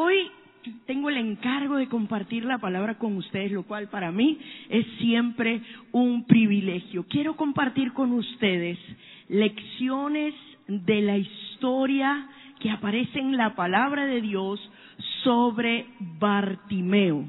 [0.00, 0.30] Hoy
[0.86, 5.60] tengo el encargo de compartir la palabra con ustedes, lo cual para mí es siempre
[5.90, 7.04] un privilegio.
[7.08, 8.78] Quiero compartir con ustedes
[9.28, 10.34] lecciones
[10.68, 12.28] de la historia
[12.60, 14.60] que aparece en la palabra de Dios
[15.24, 17.24] sobre Bartimeo.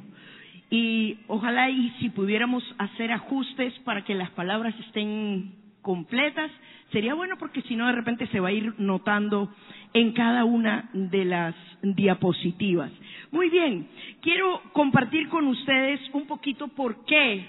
[0.70, 6.52] Y ojalá y si pudiéramos hacer ajustes para que las palabras estén completas,
[6.92, 9.50] sería bueno porque si no de repente se va a ir notando
[9.94, 12.92] en cada una de las diapositivas.
[13.32, 13.88] Muy bien,
[14.22, 17.46] quiero compartir con ustedes un poquito por qué,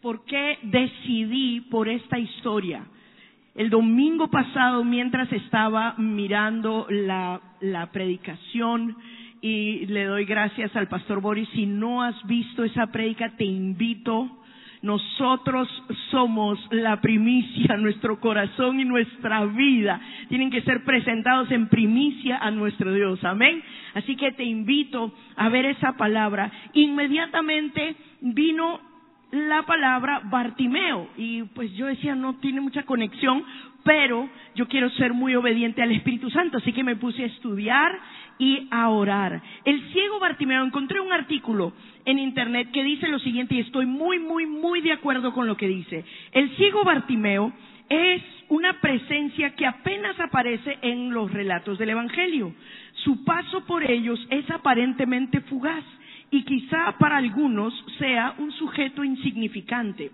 [0.00, 2.84] por qué decidí por esta historia.
[3.54, 8.96] El domingo pasado, mientras estaba mirando la, la predicación,
[9.40, 14.38] y le doy gracias al pastor Boris, si no has visto esa predica, te invito
[14.82, 15.68] nosotros
[16.10, 22.50] somos la primicia, nuestro corazón y nuestra vida tienen que ser presentados en primicia a
[22.50, 23.22] nuestro Dios.
[23.24, 23.62] Amén.
[23.94, 26.50] Así que te invito a ver esa palabra.
[26.74, 28.80] Inmediatamente vino
[29.30, 33.44] la palabra Bartimeo y pues yo decía no tiene mucha conexión,
[33.84, 37.98] pero yo quiero ser muy obediente al Espíritu Santo, así que me puse a estudiar
[38.38, 39.42] y a orar.
[39.64, 41.72] El ciego Bartimeo, encontré un artículo
[42.04, 45.56] en internet que dice lo siguiente y estoy muy, muy, muy de acuerdo con lo
[45.56, 46.04] que dice.
[46.32, 47.52] El ciego Bartimeo
[47.88, 52.54] es una presencia que apenas aparece en los relatos del Evangelio.
[53.04, 55.84] Su paso por ellos es aparentemente fugaz
[56.30, 60.10] y quizá para algunos sea un sujeto insignificante.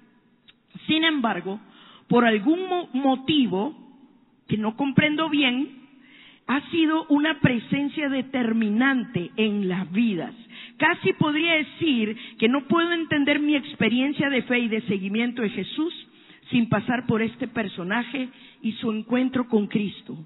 [0.87, 1.61] Sin embargo,
[2.09, 2.61] por algún
[2.93, 3.77] motivo
[4.49, 5.84] que no comprendo bien,
[6.47, 10.35] ha sido una presencia determinante en las vidas.
[10.77, 15.51] Casi podría decir que no puedo entender mi experiencia de fe y de seguimiento de
[15.51, 15.95] Jesús
[16.51, 18.29] sin pasar por este personaje
[18.63, 20.17] y su encuentro con Cristo.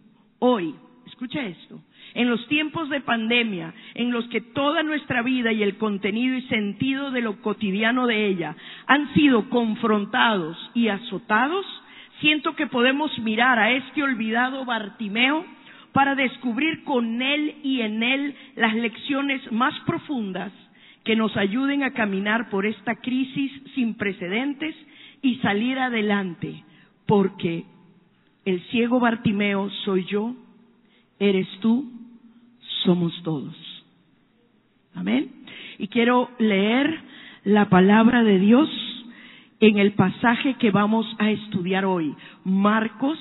[0.40, 0.74] Hoy,
[1.06, 1.80] escucha esto,
[2.14, 6.42] en los tiempos de pandemia, en los que toda nuestra vida y el contenido y
[6.42, 11.64] sentido de lo cotidiano de ella han sido confrontados y azotados,
[12.20, 15.44] siento que podemos mirar a este olvidado Bartimeo
[15.98, 20.52] para descubrir con Él y en Él las lecciones más profundas
[21.02, 24.76] que nos ayuden a caminar por esta crisis sin precedentes
[25.22, 26.62] y salir adelante,
[27.04, 27.64] porque
[28.44, 30.36] el ciego Bartimeo soy yo,
[31.18, 31.90] eres tú,
[32.84, 33.56] somos todos.
[34.94, 35.32] Amén.
[35.78, 36.96] Y quiero leer
[37.42, 38.70] la palabra de Dios
[39.58, 42.14] en el pasaje que vamos a estudiar hoy,
[42.44, 43.18] Marcos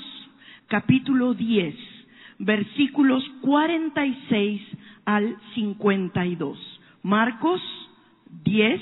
[0.67, 1.96] capítulo 10
[2.39, 4.61] versículos 46
[5.05, 6.79] al 52.
[7.03, 7.61] Marcos
[8.43, 8.81] 10,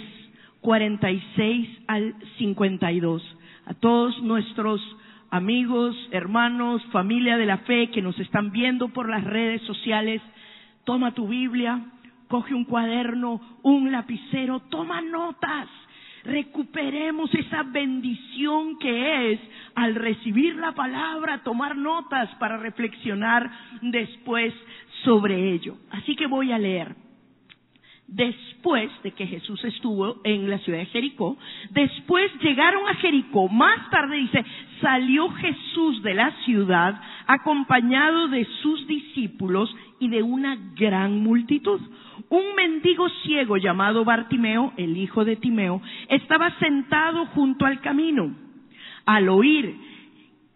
[0.62, 3.38] 46 al 52.
[3.68, 4.82] A todos nuestros
[5.30, 10.22] amigos, hermanos, familia de la fe que nos están viendo por las redes sociales,
[10.84, 11.84] toma tu Biblia,
[12.28, 15.68] coge un cuaderno, un lapicero, toma notas
[16.26, 19.40] recuperemos esa bendición que es
[19.76, 23.50] al recibir la palabra, tomar notas para reflexionar
[23.82, 24.54] después
[25.04, 25.78] sobre ello.
[25.92, 26.96] Así que voy a leer.
[28.08, 31.38] Después de que Jesús estuvo en la ciudad de Jericó,
[31.72, 33.48] después llegaron a Jericó.
[33.48, 34.46] Más tarde dice,
[34.80, 41.82] salió Jesús de la ciudad acompañado de sus discípulos y de una gran multitud.
[42.36, 48.36] Un mendigo ciego llamado Bartimeo, el hijo de Timeo, estaba sentado junto al camino.
[49.06, 49.74] Al oír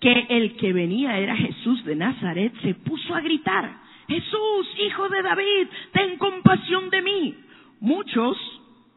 [0.02, 3.78] que el que venía era Jesús de Nazaret, se puso a gritar,
[4.10, 7.36] Jesús, hijo de David, ten compasión de mí.
[7.80, 8.36] Muchos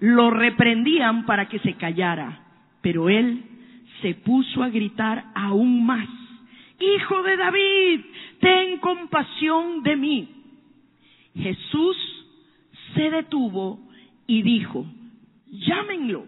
[0.01, 2.47] lo reprendían para que se callara,
[2.81, 3.45] pero él
[4.01, 6.09] se puso a gritar aún más,
[6.81, 8.01] Hijo de David,
[8.41, 10.29] ten compasión de mí.
[11.37, 12.22] Jesús
[12.95, 13.81] se detuvo
[14.27, 14.87] y dijo,
[15.47, 16.27] llámenlo.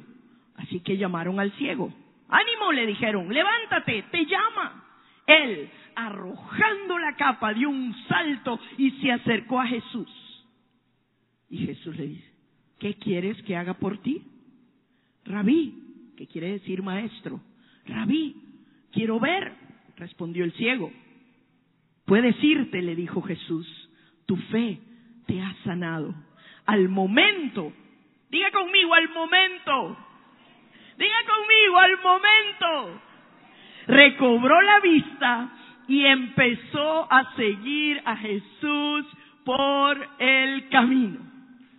[0.57, 1.93] Así que llamaron al ciego.
[2.29, 4.85] Ánimo, le dijeron, levántate, te llama.
[5.27, 10.09] Él, arrojando la capa, dio un salto y se acercó a Jesús.
[11.51, 12.33] Y Jesús le dice,
[12.79, 14.23] ¿qué quieres que haga por ti?
[15.25, 17.41] Rabí, ¿qué quiere decir maestro?
[17.87, 18.37] Rabí,
[18.93, 19.55] quiero ver,
[19.97, 20.91] respondió el ciego.
[22.05, 23.67] Puedes irte, le dijo Jesús,
[24.27, 24.79] tu fe
[25.27, 26.15] te ha sanado
[26.67, 27.73] al momento.
[28.31, 29.97] Diga conmigo, al momento.
[30.97, 33.01] Diga conmigo, al momento.
[33.87, 35.49] Recobró la vista
[35.89, 39.07] y empezó a seguir a Jesús
[39.45, 41.21] por el camino.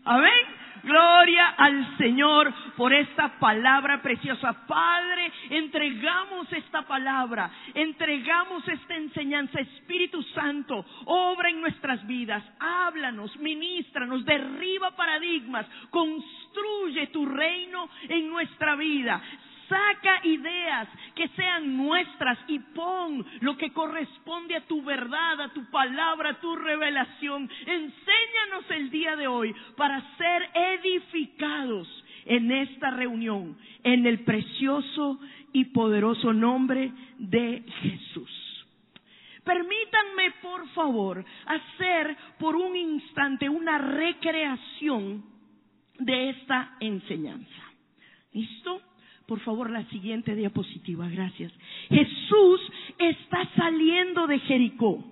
[0.05, 0.54] Amén.
[0.85, 4.67] Gloria al Señor por esta palabra preciosa.
[4.67, 9.59] Padre, entregamos esta palabra, entregamos esta enseñanza.
[9.59, 12.43] Espíritu Santo, obra en nuestras vidas.
[12.59, 19.19] Háblanos, ministranos, derriba paradigmas, construye tu reino en nuestra vida.
[19.67, 25.65] Saca ideas que sean nuestras y pon lo que corresponde a tu verdad, a tu
[25.71, 27.49] palabra, a tu revelación.
[27.65, 31.87] Enséñanos el día de hoy para ser edificados
[32.25, 35.19] en esta reunión, en el precioso
[35.53, 38.45] y poderoso nombre de Jesús.
[39.43, 45.23] Permítanme, por favor, hacer por un instante una recreación
[45.99, 47.63] de esta enseñanza.
[48.33, 48.81] ¿Listo?
[49.27, 51.51] Por favor, la siguiente diapositiva, gracias.
[51.89, 52.61] Jesús
[52.99, 55.03] está saliendo de Jericó,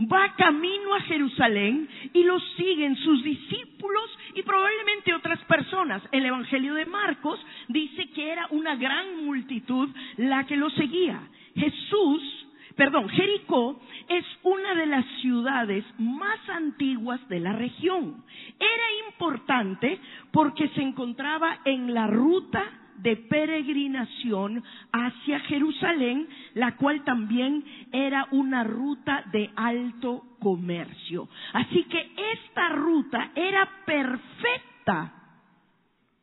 [0.00, 6.02] va camino a Jerusalén y lo siguen sus discípulos y probablemente otras personas.
[6.12, 11.22] El Evangelio de Marcos dice que era una gran multitud la que lo seguía.
[11.54, 12.46] Jesús,
[12.76, 18.22] perdón, Jericó es una de las ciudades más antiguas de la región.
[18.58, 19.98] Era importante
[20.30, 24.62] porque se encontraba en la ruta de peregrinación
[24.92, 31.28] hacia Jerusalén, la cual también era una ruta de alto comercio.
[31.52, 35.12] Así que esta ruta era perfecta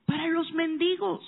[0.05, 1.23] para los mendigos,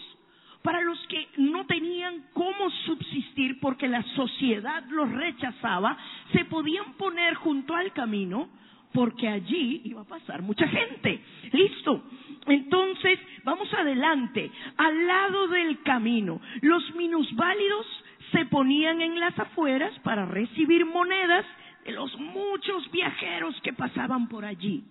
[0.64, 5.98] para los que no tenían cómo subsistir porque la sociedad los rechazaba,
[6.34, 8.50] se podían poner junto al camino
[8.94, 11.22] porque allí iba a pasar mucha gente.
[11.52, 12.04] Listo.
[12.48, 14.52] Entonces, vamos adelante.
[14.78, 17.86] Al lado del camino, los minusválidos
[18.32, 21.46] se ponían en las afueras para recibir monedas
[21.86, 24.84] de los muchos viajeros que pasaban por allí.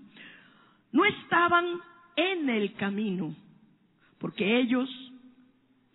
[0.93, 1.65] No estaban
[2.17, 3.35] en el camino,
[4.19, 4.89] porque ellos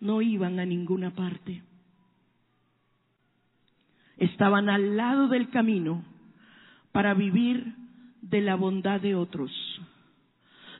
[0.00, 1.62] no iban a ninguna parte.
[4.16, 6.02] Estaban al lado del camino
[6.92, 7.74] para vivir
[8.22, 9.52] de la bondad de otros.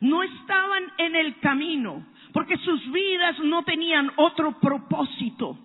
[0.01, 5.59] No estaban en el camino porque sus vidas no tenían otro propósito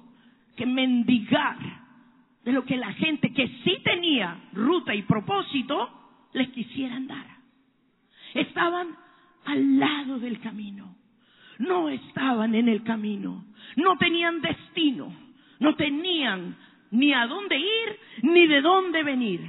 [0.56, 1.57] que mendigar
[2.44, 5.89] de lo que la gente que sí tenía ruta y propósito
[6.33, 7.25] les quisieran dar.
[8.33, 8.88] Estaban
[9.45, 10.95] al lado del camino.
[11.60, 13.45] No estaban en el camino.
[13.75, 15.13] No tenían destino.
[15.60, 16.56] No tenían
[16.92, 19.42] ni a dónde ir ni de dónde venir.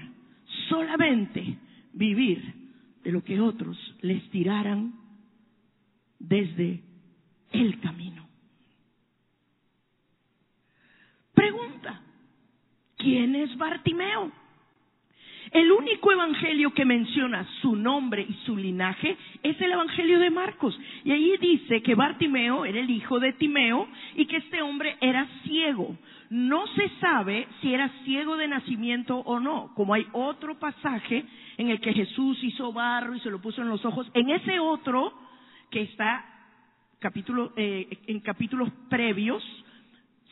[0.68, 1.58] Solamente
[1.92, 2.61] vivir
[3.02, 4.92] de lo que otros les tiraran
[6.18, 6.82] desde
[7.52, 8.26] el camino.
[11.34, 12.00] Pregunta,
[12.96, 14.30] ¿quién es Bartimeo?
[15.52, 20.78] El único evangelio que menciona su nombre y su linaje es el evangelio de Marcos.
[21.04, 25.28] Y ahí dice que Bartimeo era el hijo de Timeo y que este hombre era
[25.44, 25.98] ciego.
[26.30, 31.26] No se sabe si era ciego de nacimiento o no, como hay otro pasaje
[31.56, 34.10] en el que Jesús hizo barro y se lo puso en los ojos.
[34.14, 35.12] En ese otro,
[35.70, 36.24] que está
[36.98, 39.42] capítulo, eh, en capítulos previos,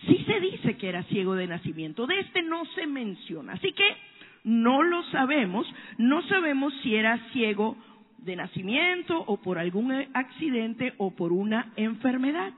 [0.06, 2.06] sí se dice que era ciego de nacimiento.
[2.06, 3.54] De este no se menciona.
[3.54, 3.96] Así que
[4.44, 5.66] no lo sabemos.
[5.98, 7.76] No sabemos si era ciego
[8.18, 12.52] de nacimiento o por algún accidente o por una enfermedad.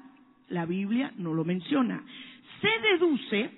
[0.48, 2.04] La Biblia no lo menciona.
[2.60, 3.50] Se deduce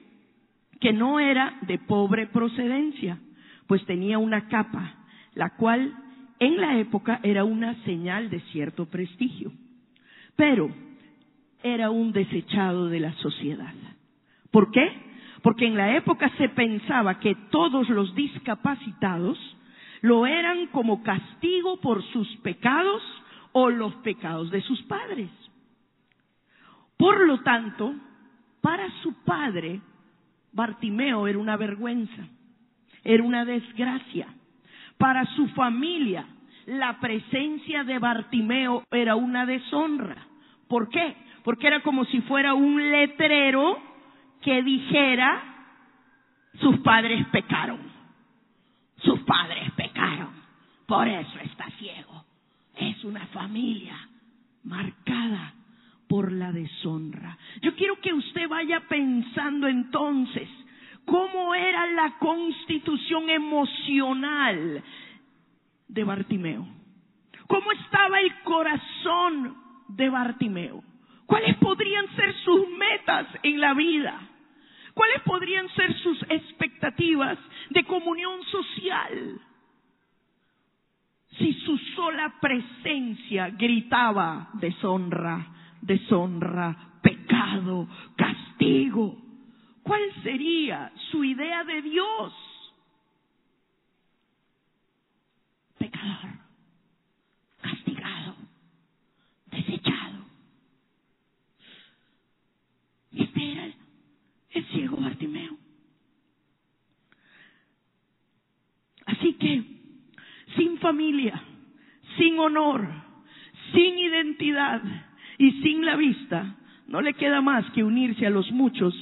[0.81, 3.19] que no era de pobre procedencia,
[3.75, 4.95] pues tenía una capa,
[5.35, 5.93] la cual
[6.39, 9.51] en la época era una señal de cierto prestigio,
[10.37, 10.71] pero
[11.61, 13.75] era un desechado de la sociedad.
[14.53, 14.93] ¿Por qué?
[15.43, 19.37] Porque en la época se pensaba que todos los discapacitados
[20.03, 23.03] lo eran como castigo por sus pecados
[23.51, 25.31] o los pecados de sus padres.
[26.97, 27.93] Por lo tanto,
[28.61, 29.81] para su padre,
[30.53, 32.29] Bartimeo era una vergüenza,
[33.05, 34.27] era una desgracia.
[34.99, 36.27] Para su familia,
[36.67, 40.17] la presencia de Bartimeo era una deshonra.
[40.69, 41.17] ¿Por qué?
[41.43, 43.79] Porque era como si fuera un letrero
[44.41, 45.43] que dijera,
[46.61, 47.81] sus padres pecaron,
[48.99, 50.31] sus padres pecaron,
[50.87, 52.25] por eso está ciego.
[52.77, 53.97] Es una familia
[54.65, 55.55] marcada
[56.09, 57.37] por la deshonra.
[57.63, 60.49] Yo quiero que usted vaya pensando entonces
[61.05, 64.83] cómo era la constitución emocional
[65.89, 66.67] de Bartimeo.
[67.47, 69.57] ¿Cómo estaba el corazón
[69.89, 70.83] de Bartimeo?
[71.27, 74.21] ¿Cuáles podrían ser sus metas en la vida?
[74.95, 77.39] ¿Cuáles podrían ser sus expectativas
[77.71, 79.41] de comunión social?
[81.39, 85.47] si su sola presencia gritaba deshonra,
[85.81, 89.24] deshonra, pecado, castigo?
[89.85, 92.33] ¿Cuál sería su idea de Dios?
[95.79, 96.31] Pecador,
[97.61, 98.35] castigado,
[99.51, 100.25] desechado.
[103.13, 103.67] Este era
[104.53, 105.55] el, ciego Bartimeo.
[109.05, 109.65] Así que,
[110.57, 111.43] sin familia,
[112.17, 112.89] sin honor,
[113.75, 114.81] sin identidad
[115.37, 118.95] y sin la vista, no le queda más que unirse a los muchos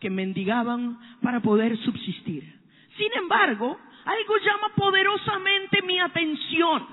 [0.00, 2.44] que mendigaban para poder subsistir.
[2.96, 6.86] Sin embargo, algo llama poderosamente mi atención.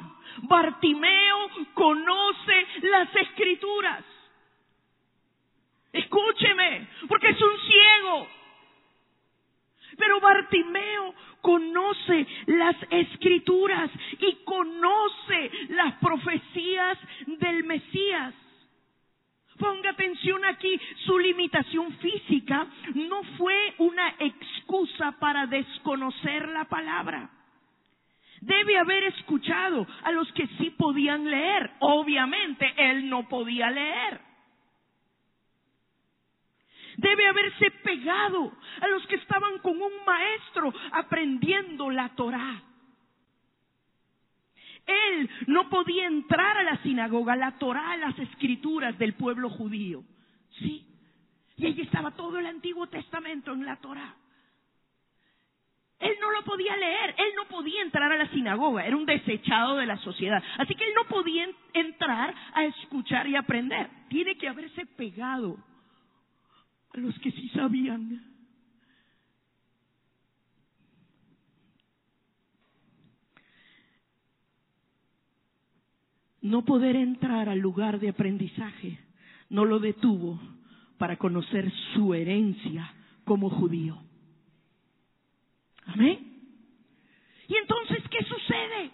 [0.43, 4.03] Bartimeo conoce las escrituras.
[5.93, 8.27] Escúcheme, porque es un ciego.
[9.97, 16.97] Pero Bartimeo conoce las escrituras y conoce las profecías
[17.27, 18.33] del Mesías.
[19.57, 27.29] Ponga atención aquí, su limitación física no fue una excusa para desconocer la palabra.
[28.41, 31.71] Debe haber escuchado a los que sí podían leer.
[31.79, 34.19] Obviamente, él no podía leer.
[36.97, 42.62] Debe haberse pegado a los que estaban con un maestro aprendiendo la Torá.
[44.86, 50.04] Él no podía entrar a la sinagoga, la Torá, las escrituras del pueblo judío.
[50.60, 50.86] ¿Sí?
[51.58, 54.15] Y allí estaba todo el Antiguo Testamento en la Torá.
[56.00, 59.77] Él no lo podía leer, él no podía entrar a la sinagoga, era un desechado
[59.77, 60.44] de la sociedad.
[60.58, 63.89] Así que él no podía entrar a escuchar y aprender.
[64.10, 65.58] Tiene que haberse pegado
[66.94, 68.35] a los que sí sabían.
[76.45, 78.99] No poder entrar al lugar de aprendizaje
[79.49, 80.39] no lo detuvo
[80.99, 83.97] para conocer su herencia como judío.
[85.87, 86.19] Amén.
[87.47, 88.91] Y entonces, ¿qué sucede?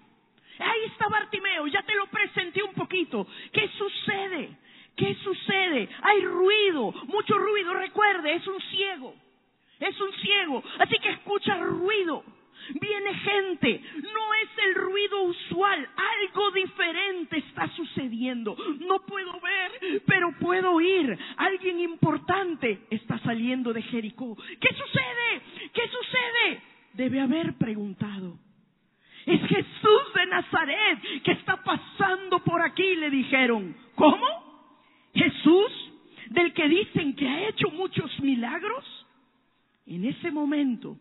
[0.59, 3.27] Ahí está Bartimeo, ya te lo presenté un poquito.
[3.51, 4.57] ¿Qué sucede?
[4.95, 5.89] ¿Qué sucede?
[6.03, 7.73] Hay ruido, mucho ruido.
[7.73, 9.13] Recuerde, es un ciego.
[9.77, 10.63] Es un ciego.
[10.79, 12.23] Así que escucha ruido.
[12.79, 13.81] Viene gente.
[13.95, 15.89] No es el ruido usual.
[15.95, 18.55] Algo diferente está sucediendo.
[18.79, 21.17] No puedo ver, pero puedo oír.
[21.37, 24.35] Alguien importante está saliendo de Jericó.
[24.35, 25.41] ¿Qué sucede?
[25.73, 26.61] ¿Qué sucede?
[26.93, 28.37] Debe haber preguntado.
[29.25, 33.75] Es Jesús de Nazaret que está pasando por aquí, le dijeron.
[33.95, 34.25] ¿Cómo?
[35.13, 35.71] Jesús,
[36.29, 38.85] del que dicen que ha hecho muchos milagros,
[39.85, 40.97] en ese momento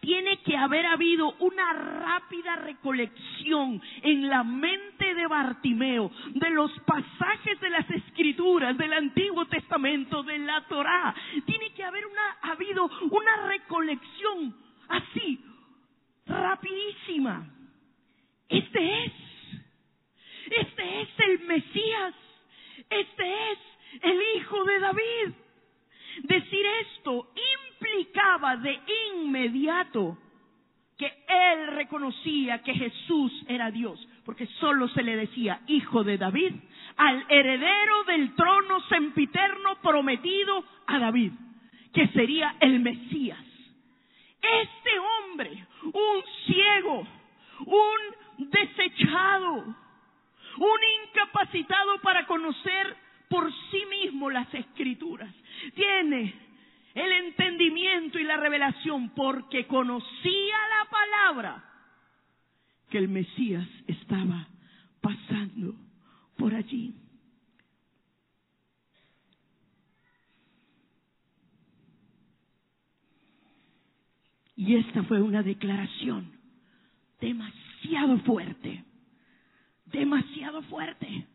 [0.00, 7.60] tiene que haber habido una rápida recolección en la mente de Bartimeo de los pasajes
[7.60, 11.14] de las escrituras del Antiguo Testamento, de la Torá.
[11.44, 14.56] Tiene que haber una, habido una recolección
[14.88, 15.40] así,
[16.26, 17.46] rapidísima.
[18.48, 19.12] Este es,
[20.50, 22.14] este es el Mesías
[22.90, 23.58] este es
[24.02, 25.34] el hijo de David.
[26.24, 27.32] Decir esto
[27.80, 28.78] implicaba de
[29.14, 30.18] inmediato
[30.98, 36.54] que él reconocía que Jesús era Dios, porque solo se le decía hijo de David
[36.96, 41.32] al heredero del trono sempiterno prometido a David,
[41.94, 43.42] que sería el Mesías.
[44.42, 47.06] Este hombre, un ciego,
[47.66, 49.74] un desechado,
[50.58, 52.96] un incapacitado para conocer
[53.28, 55.32] por sí mismo las escrituras.
[55.74, 56.49] Tiene
[56.94, 61.64] el entendimiento y la revelación porque conocía la palabra
[62.88, 64.48] que el Mesías estaba
[65.00, 65.74] pasando
[66.36, 66.94] por allí.
[74.56, 76.32] Y esta fue una declaración
[77.20, 78.84] demasiado fuerte
[79.92, 81.26] demasiado fuerte.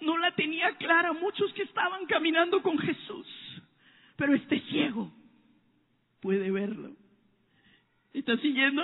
[0.00, 3.26] No la tenía clara muchos que estaban caminando con Jesús,
[4.16, 5.10] pero este ciego
[6.20, 6.92] puede verlo.
[8.12, 8.82] ¿Está siguiendo?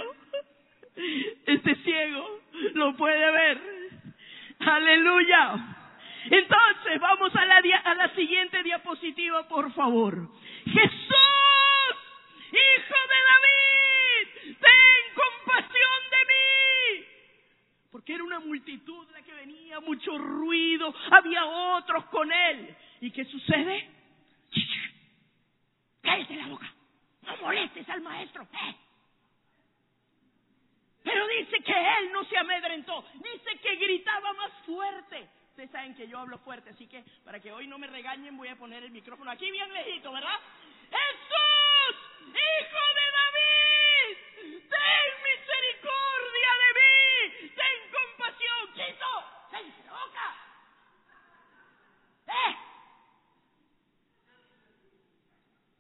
[1.46, 2.40] Este ciego
[2.74, 3.60] lo puede ver.
[4.58, 5.76] Aleluya.
[6.24, 10.28] Entonces, vamos a la, a la siguiente diapositiva, por favor.
[10.64, 11.96] Jesús,
[12.48, 16.18] hijo de David, ten compasión de
[17.90, 22.76] porque era una multitud la que venía, mucho ruido, había otros con él.
[23.00, 23.97] ¿Y qué sucede?
[26.02, 26.72] Cállate la boca,
[27.22, 28.42] no molestes al maestro.
[28.42, 28.76] Eh.
[31.02, 35.28] Pero dice que él no se amedrentó, dice que gritaba más fuerte.
[35.50, 38.48] Ustedes saben que yo hablo fuerte, así que para que hoy no me regañen voy
[38.48, 40.38] a poner el micrófono aquí bien lejito, ¿verdad?
[40.90, 41.96] Jesús,
[42.28, 48.72] hijo de David, ten misericordia de mí, ten compasión.
[48.74, 49.12] ¿Qué hizo?
[49.50, 50.36] Se boca.
[52.28, 52.67] ¡Eh!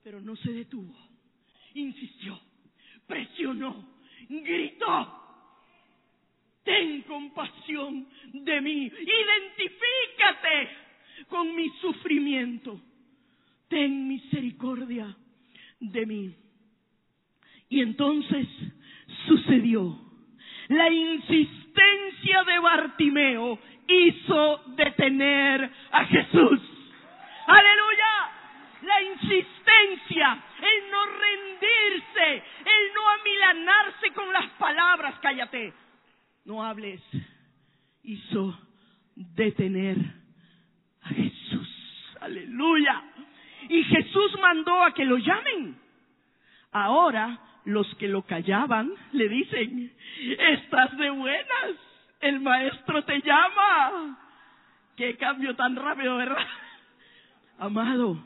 [0.08, 0.96] Pero no se detuvo,
[1.74, 2.40] insistió,
[3.06, 3.86] presionó
[4.30, 5.12] gritó,
[6.64, 10.68] ten compasión de mí, identifícate
[11.28, 12.80] con mi sufrimiento,
[13.68, 15.14] ten misericordia
[15.78, 16.34] de mí.
[17.68, 18.46] Y entonces
[19.26, 19.94] sucedió.
[20.68, 26.60] La insistencia de Bartimeo hizo detener a Jesús.
[27.46, 28.37] Aleluya.
[28.88, 35.74] La insistencia, el no rendirse, el no amilanarse con las palabras, cállate,
[36.46, 37.02] no hables,
[38.02, 38.58] hizo
[39.14, 39.98] detener
[41.02, 42.16] a Jesús.
[42.20, 43.02] Aleluya.
[43.68, 45.78] Y Jesús mandó a que lo llamen.
[46.72, 49.92] Ahora los que lo callaban le dicen,
[50.38, 51.74] estás de buenas,
[52.20, 54.18] el maestro te llama.
[54.96, 56.46] Qué cambio tan rápido, ¿verdad?
[57.58, 58.18] Amado,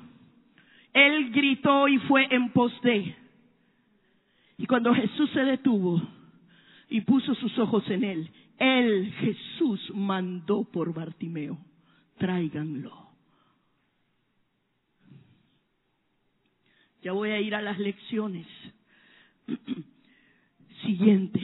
[0.92, 3.14] él gritó y fue en pos de.
[4.58, 6.00] Y cuando Jesús se detuvo
[6.88, 11.58] y puso sus ojos en él, él, Jesús, mandó por Bartimeo,
[12.18, 13.02] tráiganlo.
[17.02, 18.46] Ya voy a ir a las lecciones.
[20.86, 21.40] Siguiente,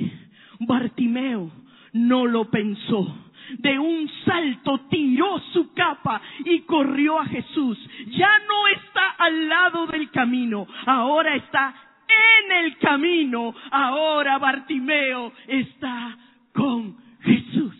[0.61, 1.51] Bartimeo
[1.93, 3.28] no lo pensó
[3.59, 7.79] de un salto tiró su capa y corrió a Jesús.
[8.09, 11.75] Ya no está al lado del camino, ahora está
[12.09, 13.55] en el camino.
[13.71, 16.17] Ahora Bartimeo está
[16.53, 17.75] con Jesús.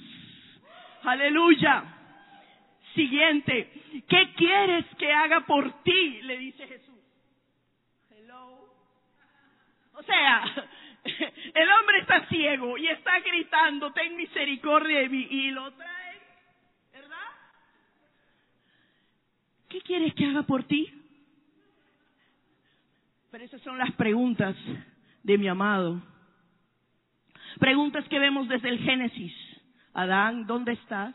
[1.03, 1.85] Aleluya.
[2.95, 3.71] Siguiente,
[4.09, 6.21] ¿qué quieres que haga por ti?
[6.23, 6.99] Le dice Jesús.
[8.11, 8.69] Hello.
[9.95, 10.45] O sea,
[11.55, 16.21] el hombre está ciego y está gritando, ten misericordia de mí, y lo trae,
[16.93, 17.17] ¿verdad?
[19.69, 20.93] ¿Qué quieres que haga por ti?
[23.31, 24.57] Pero esas son las preguntas
[25.23, 26.03] de mi amado.
[27.59, 29.35] Preguntas que vemos desde el Génesis.
[29.93, 31.15] Adán, ¿dónde estás?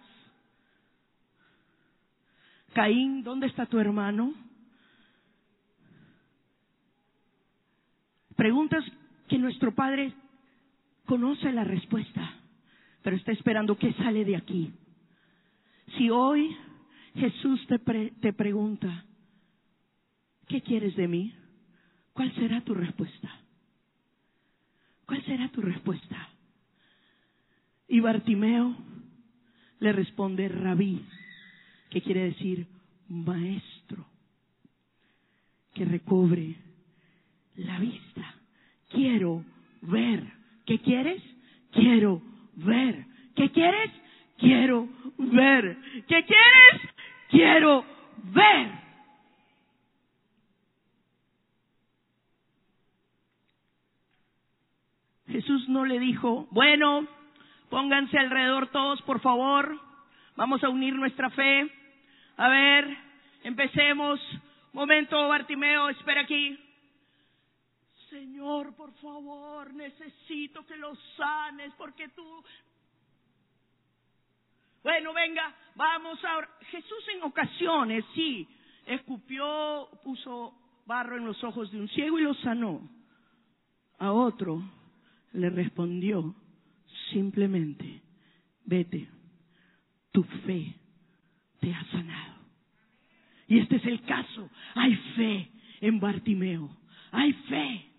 [2.73, 4.34] Caín, ¿dónde está tu hermano?
[8.36, 8.84] Preguntas
[9.27, 10.13] que nuestro Padre
[11.05, 12.33] conoce la respuesta,
[13.01, 14.73] pero está esperando qué sale de aquí.
[15.97, 16.55] Si hoy
[17.15, 17.79] Jesús te,
[18.21, 19.05] te pregunta,
[20.47, 21.36] ¿qué quieres de mí?
[22.13, 23.29] ¿Cuál será tu respuesta?
[25.05, 26.29] ¿Cuál será tu respuesta?
[27.88, 28.75] Y Bartimeo
[29.79, 31.05] le responde rabí,
[31.89, 32.67] que quiere decir
[33.09, 34.05] maestro,
[35.73, 36.55] que recobre
[37.55, 38.42] la vista
[38.93, 39.43] quiero
[39.82, 40.23] ver.
[40.65, 41.21] ¿Qué quieres?
[41.71, 42.21] Quiero
[42.56, 43.06] ver.
[43.36, 43.91] ¿Qué quieres?
[44.38, 45.77] Quiero ver.
[46.08, 46.82] ¿Qué quieres?
[47.29, 47.86] Quiero
[48.23, 48.84] ver.
[55.27, 57.08] Jesús no le dijo, bueno,
[57.69, 59.79] pónganse alrededor todos, por favor,
[60.36, 61.71] vamos a unir nuestra fe.
[62.38, 62.97] A ver,
[63.43, 64.19] empecemos.
[64.73, 66.58] Momento, Bartimeo, espera aquí.
[68.13, 72.23] Señor, por favor, necesito que lo sanes porque tú...
[74.84, 76.47] Bueno, venga, vamos ahora.
[76.69, 78.47] Jesús en ocasiones, sí,
[78.86, 80.54] escupió, puso
[80.86, 82.88] barro en los ojos de un ciego y lo sanó.
[83.97, 84.62] A otro
[85.32, 86.36] le respondió
[87.12, 88.04] simplemente,
[88.63, 89.10] vete,
[90.12, 90.76] tu fe
[91.60, 92.36] te ha sanado.
[93.47, 94.52] Y este es el caso.
[94.76, 96.78] Hay fe en Bartimeo.
[97.12, 97.92] Hay fe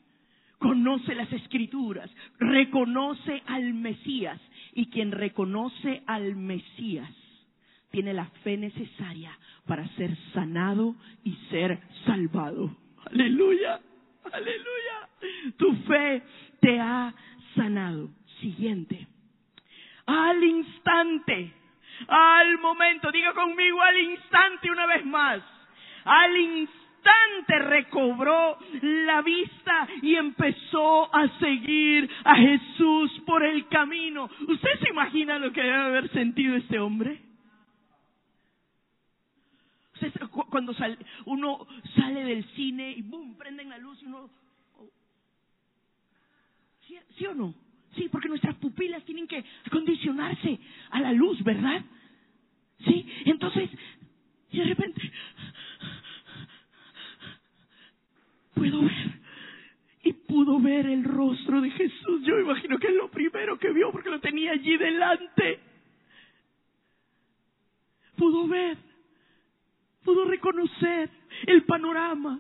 [0.65, 4.41] conoce las escrituras, reconoce al Mesías
[4.73, 7.11] y quien reconoce al Mesías
[7.91, 12.75] tiene la fe necesaria para ser sanado y ser salvado.
[13.11, 13.79] Aleluya,
[14.33, 15.53] aleluya.
[15.59, 16.23] Tu fe
[16.63, 17.15] te ha
[17.55, 18.09] sanado.
[18.41, 19.07] Siguiente.
[20.07, 21.53] Al instante,
[22.09, 25.43] al momento, diga conmigo al instante una vez más.
[26.07, 26.84] Al instante
[27.75, 34.31] recobró la vista y empezó a seguir a Jesús por el camino.
[34.49, 37.21] ¿Usted se imagina lo que debe haber sentido este hombre?
[40.51, 40.75] Cuando
[41.27, 44.31] uno sale del cine y boom, prenden la luz y uno...
[47.17, 47.55] ¿Sí, o no?
[47.97, 50.59] Sí, porque nuestras pupilas tienen que acondicionarse
[50.91, 51.83] a la luz, ¿verdad?
[52.85, 53.71] Sí, entonces,
[54.51, 55.01] y de repente,
[58.55, 59.25] puedo ver.
[60.03, 62.23] Y pudo ver el rostro de Jesús.
[62.25, 65.61] Yo imagino que es lo primero que vio porque lo tenía allí delante.
[68.17, 68.77] Pudo ver,
[70.05, 71.11] pudo reconocer
[71.47, 72.39] el panorama,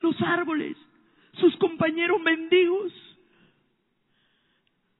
[0.00, 0.76] los árboles,
[1.40, 2.92] sus compañeros mendigos,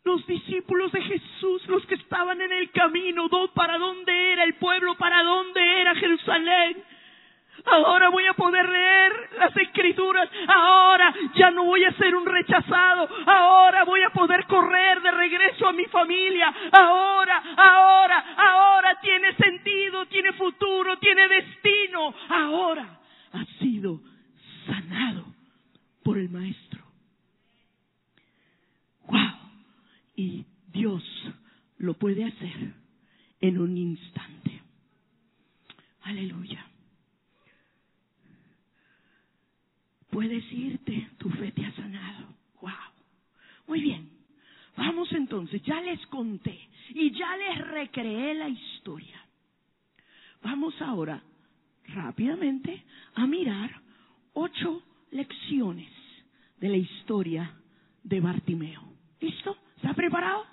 [0.05, 4.97] los discípulos de Jesús, los que estaban en el camino, para dónde era el pueblo,
[4.97, 6.83] para dónde era Jerusalén.
[7.65, 9.13] Ahora voy a poder leer
[11.77, 13.07] voy a ser un rechazado.
[13.27, 16.53] Ahora voy a poder correr de regreso a mi familia.
[16.73, 22.15] Ahora, ahora, ahora tiene sentido, tiene futuro, tiene destino.
[22.31, 22.99] Ahora
[23.33, 24.01] ha sido
[24.67, 25.27] sanado
[26.03, 26.83] por el Maestro.
[29.07, 29.37] ¡Wow!
[30.17, 31.05] Y Dios
[31.77, 32.73] lo puede hacer
[33.41, 34.63] en un instante.
[36.05, 36.65] Aleluya.
[40.17, 42.29] Puedes irte, tu fe te ha sanado.
[42.63, 42.73] ¡Wow!
[43.67, 44.09] Muy bien.
[44.75, 46.59] Vamos entonces, ya les conté
[46.89, 49.21] y ya les recreé la historia.
[50.43, 51.23] Vamos ahora
[51.89, 52.83] rápidamente
[53.15, 53.71] a mirar
[54.33, 55.93] ocho lecciones
[56.61, 57.53] de la historia
[58.03, 58.85] de Bartimeo.
[59.21, 59.55] ¿Listo?
[59.77, 60.47] ¿Está preparado?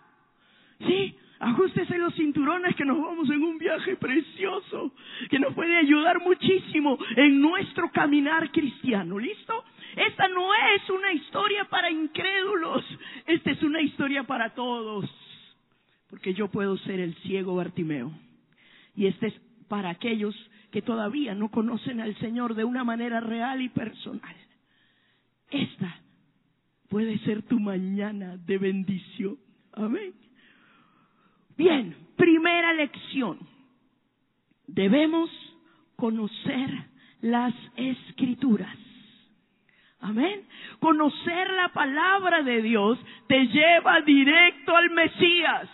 [0.79, 4.93] Sí, ajustese los cinturones que nos vamos en un viaje precioso
[5.29, 9.19] que nos puede ayudar muchísimo en nuestro caminar cristiano.
[9.19, 9.63] ¿Listo?
[9.95, 12.83] Esta no es una historia para incrédulos,
[13.27, 15.09] esta es una historia para todos,
[16.09, 18.11] porque yo puedo ser el ciego Bartimeo.
[18.95, 19.33] Y esta es
[19.67, 20.35] para aquellos
[20.71, 22.83] que todavía no conocen al Señor de una
[23.61, 24.35] y personal.
[25.49, 25.95] Esta
[26.89, 29.37] puede ser tu mañana de bendición.
[29.73, 30.13] Amén.
[31.57, 33.39] Bien, primera lección.
[34.67, 35.29] Debemos
[35.95, 36.69] conocer
[37.21, 38.77] las escrituras.
[39.99, 40.43] Amén.
[40.79, 45.69] Conocer la palabra de Dios te lleva directo al Mesías.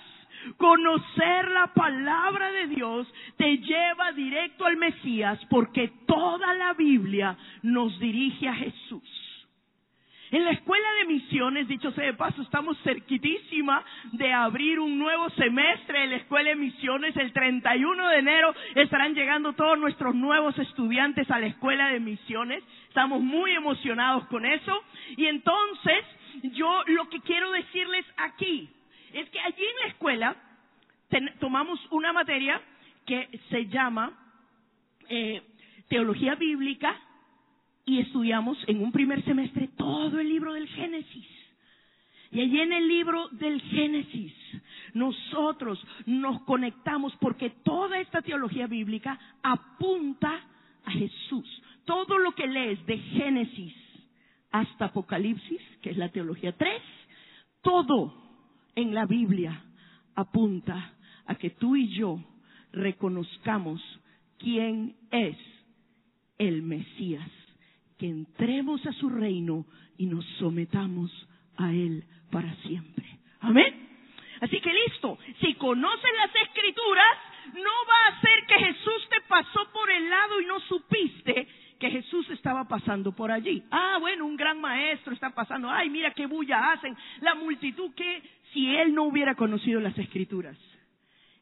[0.57, 7.99] Conocer la palabra de Dios te lleva directo al Mesías porque toda la Biblia nos
[7.99, 9.29] dirige a Jesús.
[10.31, 15.27] En la escuela de misiones, dicho sea de paso, estamos cerquitísima de abrir un nuevo
[15.31, 17.17] semestre en la escuela de misiones.
[17.17, 22.63] El 31 de enero estarán llegando todos nuestros nuevos estudiantes a la escuela de misiones.
[22.87, 24.83] Estamos muy emocionados con eso.
[25.17, 26.05] Y entonces,
[26.43, 28.69] yo lo que quiero decirles aquí
[29.13, 30.35] es que allí en la escuela
[31.39, 32.61] tomamos una materia
[33.05, 34.11] que se llama
[35.09, 35.41] eh,
[35.87, 36.95] teología bíblica
[37.85, 41.25] y estudiamos en un primer semestre todo el libro del Génesis.
[42.31, 44.33] Y allí en el libro del Génesis
[44.93, 50.41] nosotros nos conectamos porque toda esta teología bíblica apunta
[50.85, 51.61] a Jesús.
[51.85, 53.73] Todo lo que lees de Génesis
[54.51, 56.81] hasta Apocalipsis, que es la teología 3,
[57.61, 58.28] todo
[58.81, 59.63] en la Biblia
[60.15, 60.93] apunta
[61.25, 62.19] a que tú y yo
[62.71, 63.81] reconozcamos
[64.37, 65.37] quién es
[66.37, 67.29] el Mesías,
[67.97, 69.65] que entremos a su reino
[69.97, 71.11] y nos sometamos
[71.57, 73.05] a Él para siempre.
[73.41, 73.87] Amén.
[74.41, 77.17] Así que listo, si conoces las escrituras,
[77.55, 81.47] no va a ser que Jesús te pasó por el lado y no supiste
[81.79, 83.63] que Jesús estaba pasando por allí.
[83.71, 85.69] Ah, bueno, un gran maestro está pasando.
[85.69, 86.95] Ay, mira qué bulla hacen.
[87.21, 88.21] La multitud que
[88.53, 90.57] si él no hubiera conocido las escrituras,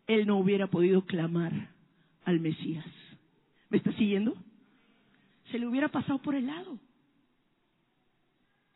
[0.07, 1.71] él no hubiera podido clamar
[2.23, 2.85] al Mesías.
[3.69, 4.35] ¿Me está siguiendo?
[5.51, 6.79] Se le hubiera pasado por el lado.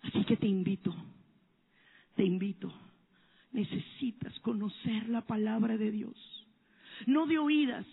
[0.02, 0.96] Así que te invito,
[2.16, 2.74] te invito.
[3.52, 6.16] Necesitas conocer la palabra de Dios.
[7.06, 7.86] No de oídas,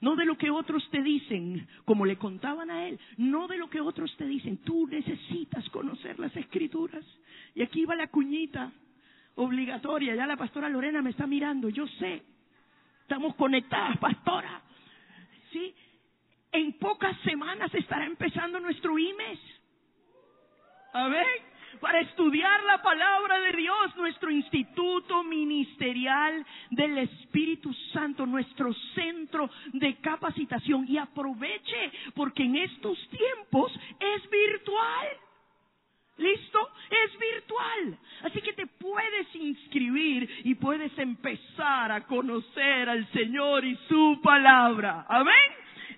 [0.00, 3.70] no de lo que otros te dicen, como le contaban a él, no de lo
[3.70, 4.58] que otros te dicen.
[4.58, 7.04] Tú necesitas conocer las escrituras.
[7.54, 8.72] Y aquí va la cuñita
[9.36, 10.14] obligatoria.
[10.14, 11.68] Ya la pastora Lorena me está mirando.
[11.68, 12.22] Yo sé.
[13.02, 14.62] Estamos conectadas, pastora.
[15.52, 15.74] ¿Sí?
[16.52, 19.38] En pocas semanas estará empezando nuestro IMES.
[20.92, 28.72] A ver para estudiar la palabra de Dios, nuestro instituto ministerial del Espíritu Santo, nuestro
[28.94, 30.86] centro de capacitación.
[30.88, 35.08] Y aproveche, porque en estos tiempos es virtual.
[36.18, 36.70] ¿Listo?
[36.90, 37.98] Es virtual.
[38.22, 45.06] Así que te puedes inscribir y puedes empezar a conocer al Señor y su palabra.
[45.08, 45.34] Amén.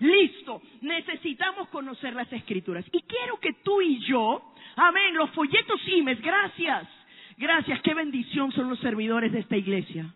[0.00, 0.62] Listo.
[0.83, 2.85] Necesitamos conocer las escrituras.
[2.92, 5.14] Y quiero que tú y yo Amén.
[5.14, 6.88] Los folletos IMES, gracias.
[7.37, 10.07] Gracias, qué bendición son los servidores de esta iglesia.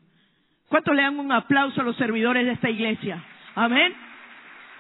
[0.69, 3.25] ¿Cuánto le dan un aplauso a los servidores de esta iglesia?
[3.55, 3.95] Amén.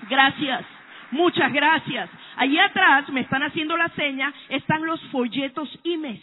[0.09, 0.65] Gracias.
[1.11, 2.11] Muchas gracias.
[2.37, 6.21] Allí atrás, me están haciendo la seña, están los folletos IMES.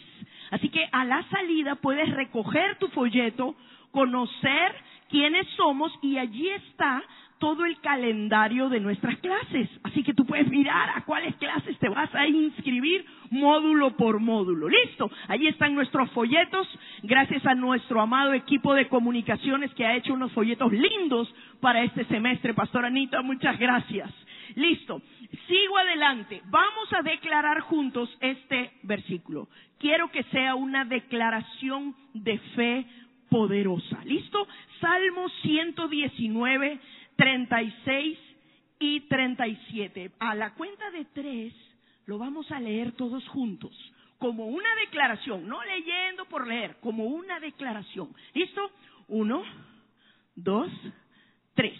[0.50, 3.56] Así que a la salida puedes recoger tu folleto,
[3.90, 4.74] conocer
[5.08, 7.02] quiénes somos y allí está
[7.38, 9.68] todo el calendario de nuestras clases.
[9.82, 14.68] Así que tú puedes mirar a cuáles clases te vas a inscribir módulo por módulo.
[14.68, 15.10] Listo.
[15.28, 16.66] Allí están nuestros folletos.
[17.02, 22.04] Gracias a nuestro amado equipo de comunicaciones que ha hecho unos folletos lindos para este
[22.06, 22.54] semestre.
[22.54, 24.10] Pastor Anita, muchas gracias.
[24.54, 25.02] Listo.
[25.48, 26.42] Sigo adelante.
[26.46, 29.48] Vamos a declarar juntos este versículo.
[29.78, 32.86] Quiero que sea una declaración de fe
[33.28, 34.02] poderosa.
[34.04, 34.46] ¿Listo?
[34.80, 36.80] Salmo 119,
[37.16, 38.18] 36
[38.78, 40.12] y 37.
[40.18, 41.52] A la cuenta de tres
[42.06, 43.72] lo vamos a leer todos juntos,
[44.18, 48.14] como una declaración, no leyendo por leer, como una declaración.
[48.32, 48.70] ¿Listo?
[49.08, 49.42] Uno,
[50.34, 50.70] dos,
[51.54, 51.78] tres.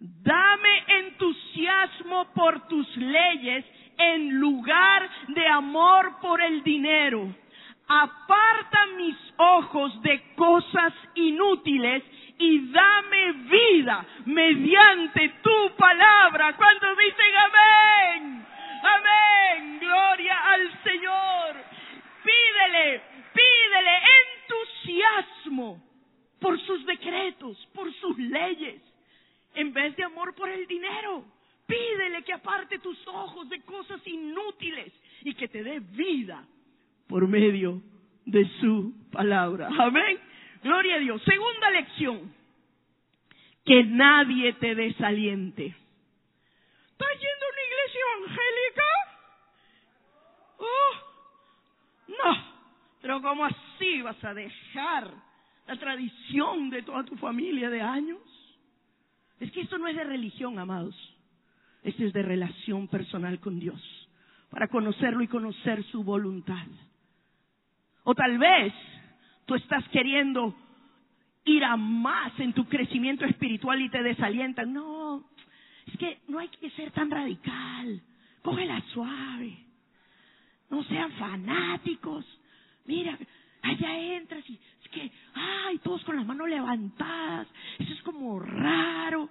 [0.00, 3.66] Dame entusiasmo por tus leyes
[3.98, 7.34] en lugar de amor por el dinero.
[7.86, 12.02] Aparta mis ojos de cosas inútiles
[12.38, 16.56] y dame vida mediante tu palabra.
[16.56, 18.46] Cuando dicen amén,
[18.82, 21.56] amén, gloria al Señor.
[22.24, 23.02] Pídele,
[23.34, 23.98] pídele
[24.48, 25.82] entusiasmo
[26.40, 28.80] por sus decretos, por sus leyes,
[29.54, 31.24] en vez de amor por el dinero.
[31.66, 36.44] Pídele que aparte tus ojos de cosas inútiles y que te dé vida
[37.06, 37.80] por medio
[38.24, 39.68] de su palabra.
[39.78, 40.18] Amén.
[40.62, 41.22] Gloria a Dios.
[41.22, 42.34] Segunda lección.
[43.64, 45.66] Que nadie te desaliente.
[46.90, 48.82] ¿Estás yendo a una iglesia evangélica?
[50.58, 50.92] Oh,
[52.08, 52.50] no.
[53.00, 55.10] Pero ¿cómo así vas a dejar
[55.66, 58.18] la tradición de toda tu familia de años?
[59.40, 60.94] Es que esto no es de religión, amados.
[61.82, 63.80] Esto es de relación personal con Dios.
[64.50, 66.66] Para conocerlo y conocer su voluntad.
[68.04, 68.72] O tal vez
[69.46, 70.54] tú estás queriendo
[71.44, 74.72] ir a más en tu crecimiento espiritual y te desalientan.
[74.72, 75.24] No,
[75.86, 78.02] es que no hay que ser tan radical.
[78.42, 79.56] Cógela suave.
[80.68, 82.24] No sean fanáticos.
[82.84, 83.18] Mira,
[83.62, 85.10] allá entras y es que,
[85.66, 87.48] ay, todos con las manos levantadas.
[87.78, 89.28] Eso es como raro.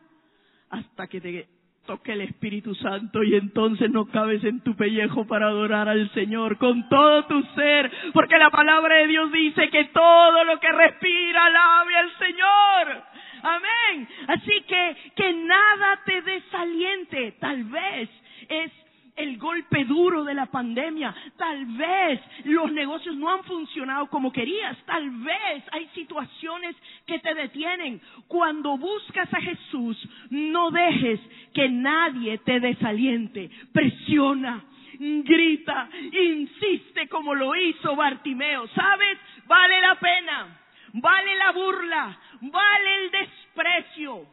[0.69, 1.47] Hasta que te
[1.85, 6.59] toque el Espíritu Santo y entonces no cabes en tu pellejo para adorar al Señor
[6.59, 11.45] con todo tu ser, porque la palabra de Dios dice que todo lo que respira
[11.45, 13.03] alabe al Señor.
[13.41, 14.07] Amén.
[14.27, 17.31] Así que que nada te desaliente.
[17.39, 18.09] Tal vez
[18.49, 18.71] es
[19.19, 21.13] el golpe duro de la pandemia.
[21.37, 24.77] Tal vez los negocios no han funcionado como querías.
[24.85, 28.01] Tal vez hay situaciones que te detienen.
[28.27, 29.97] Cuando buscas a Jesús,
[30.29, 31.19] no dejes
[31.53, 33.51] que nadie te desaliente.
[33.73, 34.63] Presiona,
[34.97, 38.67] grita, insiste como lo hizo Bartimeo.
[38.69, 39.17] ¿Sabes?
[39.47, 40.59] Vale la pena.
[40.93, 42.19] Vale la burla.
[42.41, 44.25] Vale el desprecio.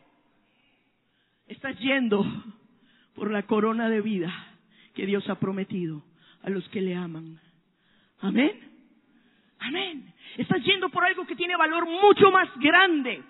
[1.49, 2.25] Estás yendo
[3.17, 4.56] por la corona de vida
[4.97, 6.03] que Dios ha prometido
[6.43, 7.39] a los que le aman.
[8.21, 8.59] Amén.
[9.59, 10.13] Amén.
[10.39, 13.23] Estás yendo por algo que tiene valor mucho más grande.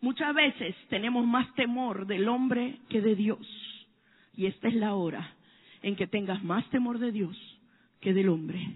[0.00, 3.46] Muchas veces tenemos más temor del hombre que de Dios.
[4.34, 5.34] Y esta es la hora
[5.82, 7.36] en que tengas más temor de Dios
[8.00, 8.66] que del hombre.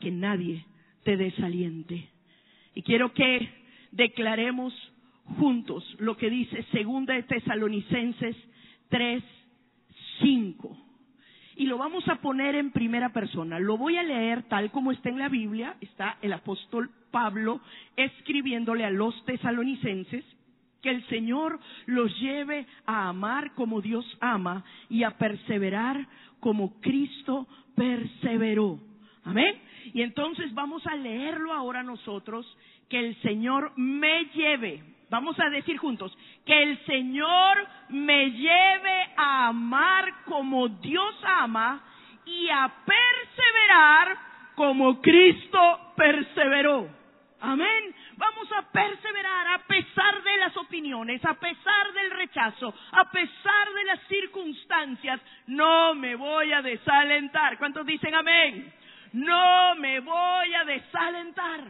[0.00, 0.64] Que nadie
[1.04, 2.08] te desaliente.
[2.74, 3.48] Y quiero que
[3.92, 4.72] declaremos
[5.38, 8.36] juntos lo que dice segunda de Tesalonicenses
[8.88, 9.22] 3,
[10.20, 10.76] 5.
[11.56, 13.58] Y lo vamos a poner en primera persona.
[13.58, 15.76] Lo voy a leer tal como está en la Biblia.
[15.80, 17.60] Está el apóstol Pablo
[17.96, 20.24] escribiéndole a los tesalonicenses
[20.82, 26.06] que el Señor los lleve a amar como Dios ama y a perseverar
[26.40, 28.78] como Cristo perseveró.
[29.24, 29.54] Amén.
[29.94, 32.46] Y entonces vamos a leerlo ahora nosotros,
[32.88, 34.82] que el Señor me lleve
[35.14, 36.12] Vamos a decir juntos,
[36.44, 41.80] que el Señor me lleve a amar como Dios ama
[42.26, 44.18] y a perseverar
[44.56, 46.88] como Cristo perseveró.
[47.42, 47.94] Amén.
[48.16, 53.84] Vamos a perseverar a pesar de las opiniones, a pesar del rechazo, a pesar de
[53.84, 55.20] las circunstancias.
[55.46, 57.56] No me voy a desalentar.
[57.58, 58.72] ¿Cuántos dicen amén?
[59.12, 61.60] No me voy a desalentar.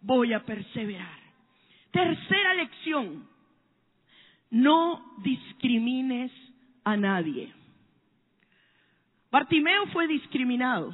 [0.00, 1.21] Voy a perseverar.
[1.92, 3.28] Tercera lección,
[4.50, 6.32] no discrimines
[6.84, 7.52] a nadie.
[9.30, 10.90] Bartimeo fue discriminado.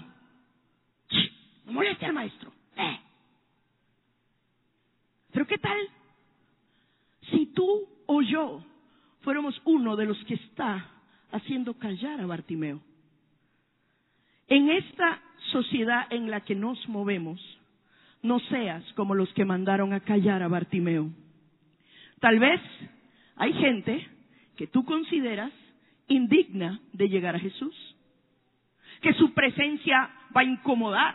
[1.67, 2.53] No moleste al maestro.
[2.77, 3.01] Eh.
[5.33, 5.79] Pero ¿qué tal
[7.31, 8.65] si tú o yo
[9.21, 10.91] fuéramos uno de los que está
[11.31, 12.81] haciendo callar a Bartimeo?
[14.47, 15.21] En esta
[15.53, 17.41] sociedad en la que nos movemos,
[18.23, 21.11] no seas como los que mandaron a callar a Bartimeo.
[22.21, 22.61] Tal vez
[23.37, 24.07] hay gente
[24.57, 25.53] que tú consideras
[26.09, 27.75] indigna de llegar a Jesús,
[29.01, 31.15] que su presencia va a incomodar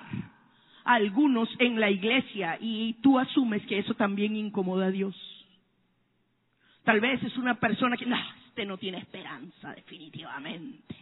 [0.86, 5.16] a algunos en la iglesia y tú asumes que eso también incomoda a Dios.
[6.84, 10.96] Tal vez es una persona que, no, este no tiene esperanza definitivamente.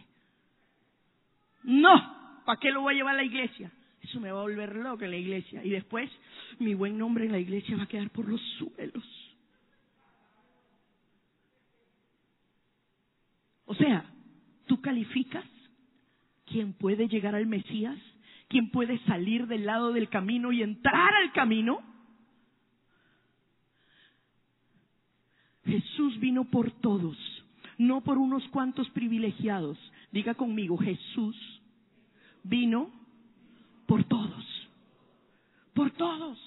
[1.64, 3.72] No, ¿para qué lo voy a llevar a la iglesia?
[4.02, 5.64] Eso me va a volver loco en la iglesia.
[5.64, 6.10] Y después
[6.60, 9.04] mi buen nombre en la iglesia va a quedar por los suelos.
[13.66, 14.06] O sea,
[14.68, 15.46] tú calificas
[16.46, 17.98] quién puede llegar al Mesías,
[18.50, 21.80] quién puede salir del lado del camino y entrar al camino.
[25.64, 27.18] Jesús vino por todos,
[27.78, 29.78] no por unos cuantos privilegiados.
[30.12, 31.38] Diga conmigo, Jesús
[32.44, 33.01] vino
[33.92, 34.70] por todos,
[35.74, 36.40] por todos.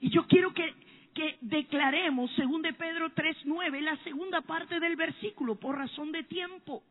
[0.00, 0.74] Y yo quiero que,
[1.14, 6.82] que declaremos, según de Pedro 3.9, la segunda parte del versículo, por razón de tiempo.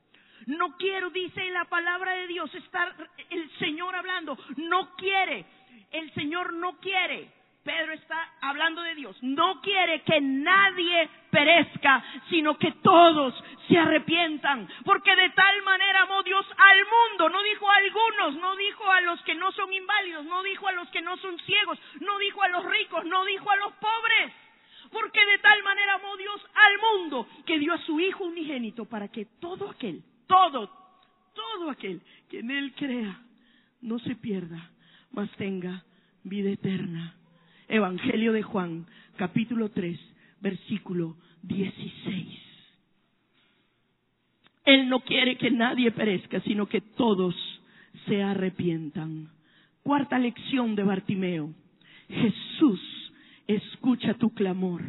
[0.45, 2.95] No quiero, dice la palabra de Dios, estar
[3.29, 4.37] el Señor hablando.
[4.55, 5.45] No quiere,
[5.91, 7.29] el Señor no quiere
[7.67, 9.17] Pedro está hablando de Dios.
[9.21, 13.33] No quiere que nadie perezca, sino que todos
[13.67, 14.69] se arrepientan.
[14.85, 17.27] Porque de tal manera amó Dios al mundo.
[17.27, 20.71] No dijo a algunos, no dijo a los que no son inválidos, no dijo a
[20.71, 24.33] los que no son ciegos, no dijo a los ricos, no dijo a los pobres.
[24.89, 29.09] Porque de tal manera amó Dios al mundo que dio a su Hijo unigénito para
[29.09, 30.71] que todo aquel, todo,
[31.33, 33.19] todo aquel que en Él crea,
[33.81, 34.71] no se pierda,
[35.11, 35.83] mas tenga
[36.23, 37.16] vida eterna.
[37.67, 38.85] Evangelio de Juan,
[39.17, 39.99] capítulo 3,
[40.41, 42.27] versículo 16.
[44.65, 47.35] Él no quiere que nadie perezca, sino que todos
[48.05, 49.29] se arrepientan.
[49.83, 51.53] Cuarta lección de Bartimeo.
[52.09, 52.81] Jesús
[53.47, 54.81] escucha tu clamor.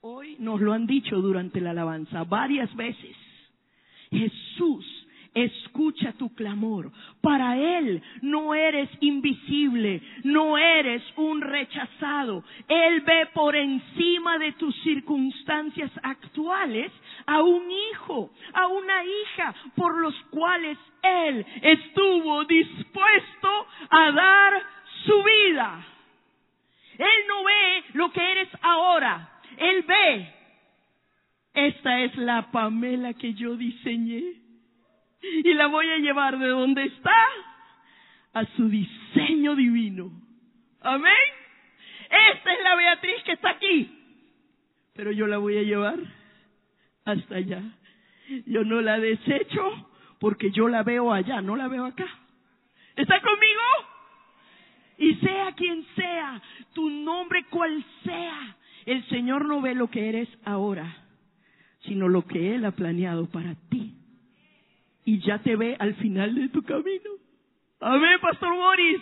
[0.00, 3.16] Hoy nos lo han dicho durante la alabanza varias veces.
[4.10, 4.84] Jesús
[5.34, 6.90] escucha tu clamor.
[7.20, 12.44] Para Él no eres invisible, no eres un rechazado.
[12.68, 16.92] Él ve por encima de tus circunstancias actuales
[17.26, 24.62] a un hijo, a una hija, por los cuales Él estuvo dispuesto a dar
[25.04, 25.86] su vida.
[26.98, 30.34] Él no ve lo que eres ahora, Él ve.
[31.54, 34.49] Esta es la Pamela que yo diseñé
[35.22, 37.16] y la voy a llevar de donde está
[38.32, 40.10] a su diseño divino.
[40.80, 41.12] Amén.
[42.34, 43.90] Esta es la Beatriz que está aquí,
[44.94, 45.98] pero yo la voy a llevar
[47.04, 47.62] hasta allá.
[48.46, 52.06] Yo no la desecho porque yo la veo allá, no la veo acá.
[52.96, 53.60] ¿Está conmigo?
[54.98, 56.42] Y sea quien sea,
[56.74, 58.56] tu nombre cual sea,
[58.86, 60.96] el Señor no ve lo que eres ahora,
[61.84, 63.99] sino lo que Él ha planeado para ti
[65.10, 67.10] y ya te ve al final de tu camino.
[67.80, 69.00] Amén, Pastor Boris.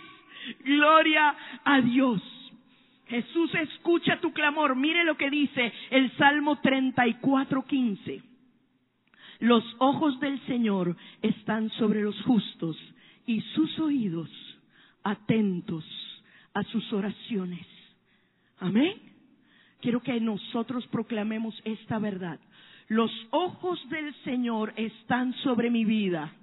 [0.65, 2.19] Gloria a Dios.
[3.05, 4.75] Jesús escucha tu clamor.
[4.75, 8.23] Mire lo que dice el Salmo 34, 15.
[9.41, 12.75] Los ojos del Señor están sobre los justos
[13.27, 14.31] y sus oídos
[15.03, 15.85] atentos
[16.55, 17.67] a sus oraciones.
[18.57, 18.95] Amén.
[19.79, 22.39] Quiero que nosotros proclamemos esta verdad
[22.89, 26.33] los ojos del Señor están sobre mi vida.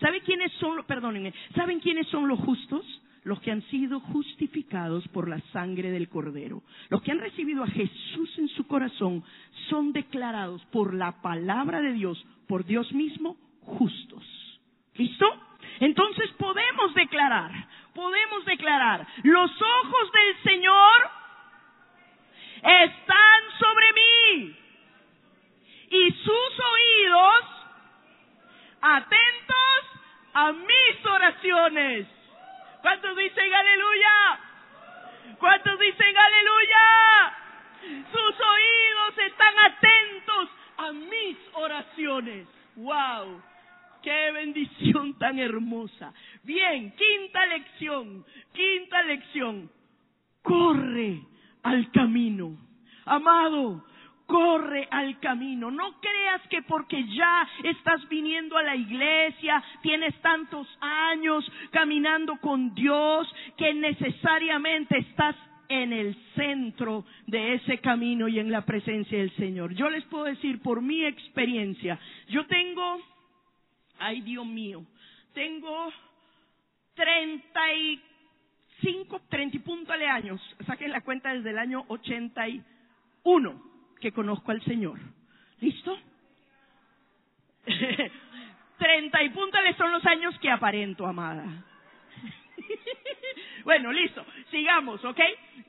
[0.00, 2.84] ¿Saben quiénes son, perdónenme, ¿saben quiénes son los justos?
[3.22, 6.62] Los que han sido justificados por la sangre del Cordero.
[6.88, 9.22] Los que han recibido a Jesús en su corazón
[9.68, 14.24] son declarados por la palabra de Dios, por Dios mismo, justos.
[14.94, 15.26] ¿Listo?
[15.80, 17.52] Entonces podemos declarar,
[17.94, 21.10] podemos declarar, los ojos del Señor
[22.62, 24.56] están sobre mí
[25.90, 27.44] y sus oídos
[28.80, 29.82] atentos
[30.34, 32.06] a mis oraciones.
[32.80, 34.40] ¿Cuántos dicen aleluya?
[35.38, 37.36] ¿Cuántos dicen aleluya?
[38.10, 42.46] Sus oídos están atentos a mis oraciones.
[42.76, 43.42] ¡Wow!
[44.02, 46.12] ¡Qué bendición tan hermosa!
[46.42, 49.70] Bien, quinta lección, quinta lección.
[50.42, 51.20] Corre
[51.62, 52.56] al camino.
[53.04, 53.84] Amado,
[54.30, 55.70] corre al camino.
[55.72, 62.72] No creas que porque ya estás viniendo a la iglesia, tienes tantos años caminando con
[62.74, 65.34] Dios, que necesariamente estás
[65.68, 69.74] en el centro de ese camino y en la presencia del Señor.
[69.74, 73.00] Yo les puedo decir por mi experiencia, yo tengo,
[73.98, 74.84] ay Dios mío,
[75.34, 75.92] tengo
[76.94, 83.69] 35, 30 y puntos de años, saquen la cuenta desde el año 81
[84.00, 84.98] que conozco al Señor.
[85.60, 85.96] ¿Listo?
[88.78, 91.44] 30 y puntales son los años que aparento, amada.
[93.64, 94.24] bueno, listo.
[94.50, 95.20] Sigamos, ¿ok?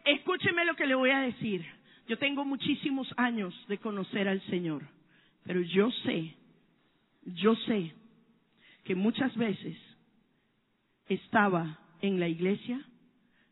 [0.05, 1.65] Escúcheme lo que le voy a decir.
[2.07, 4.84] Yo tengo muchísimos años de conocer al Señor,
[5.43, 6.36] pero yo sé,
[7.23, 7.93] yo sé
[8.84, 9.77] que muchas veces
[11.07, 12.84] estaba en la iglesia,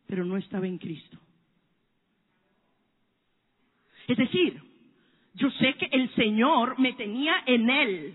[0.06, 1.18] pero no estaba en Cristo.
[4.08, 4.69] Es decir,
[5.34, 8.14] yo sé que el Señor me tenía en Él,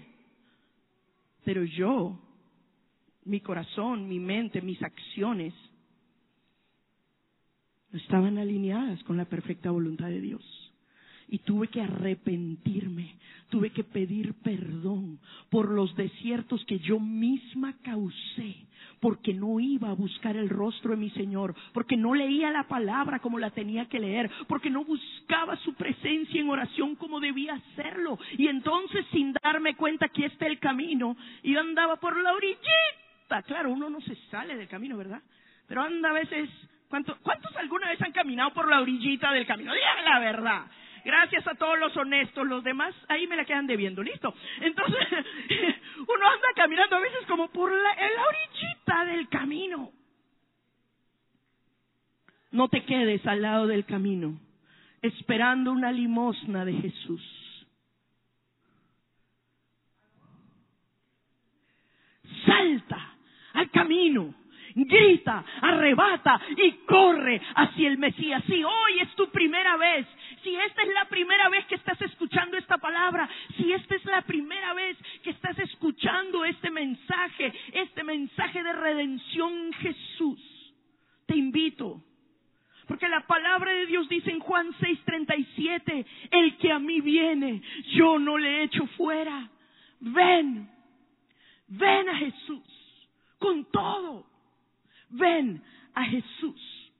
[1.43, 2.19] pero yo,
[3.23, 5.53] mi corazón, mi mente, mis acciones,
[7.91, 10.43] no estaban alineadas con la perfecta voluntad de Dios.
[11.27, 13.15] Y tuve que arrepentirme,
[13.49, 18.55] tuve que pedir perdón por los desiertos que yo misma causé,
[19.05, 23.19] porque no iba a buscar el rostro de mi Señor, porque no leía la palabra
[23.19, 28.17] como la tenía que leer, porque no buscaba su presencia en oración como debía hacerlo.
[28.35, 33.43] Y entonces sin darme cuenta que este es el camino, yo andaba por la orillita.
[33.45, 35.21] Claro, uno no se sale del camino, ¿verdad?
[35.67, 36.49] Pero anda a veces
[36.89, 39.71] ¿Cuántos, ¿Cuántos, alguna vez han caminado por la orillita del camino?
[39.71, 40.65] Digan la verdad.
[41.05, 44.33] Gracias a todos los honestos, los demás ahí me la quedan debiendo, listo.
[44.59, 45.07] Entonces,
[45.99, 47.91] uno anda caminando a veces como por la,
[48.27, 49.91] orillita del camino.
[52.49, 54.39] No te quedes al lado del camino,
[55.03, 57.21] esperando una limosna de Jesús.
[62.47, 63.15] Salta
[63.53, 64.33] al camino
[64.75, 68.43] grita, arrebata y corre hacia el Mesías.
[68.45, 70.05] Si hoy es tu primera vez,
[70.43, 74.21] si esta es la primera vez que estás escuchando esta palabra, si esta es la
[74.23, 80.73] primera vez que estás escuchando este mensaje, este mensaje de redención en Jesús,
[81.25, 82.03] te invito.
[82.87, 87.61] Porque la palabra de Dios dice en Juan 6:37, el que a mí viene,
[87.95, 89.49] yo no le echo fuera.
[89.99, 90.69] Ven,
[91.67, 92.61] ven a Jesús
[93.39, 94.34] con todo.
[95.09, 95.61] Ven
[95.93, 96.91] a Jesús.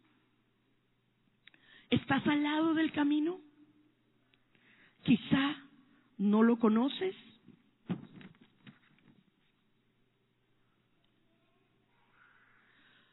[1.89, 3.39] ¿Estás al lado del camino?
[5.03, 5.55] Quizá
[6.17, 7.15] no lo conoces.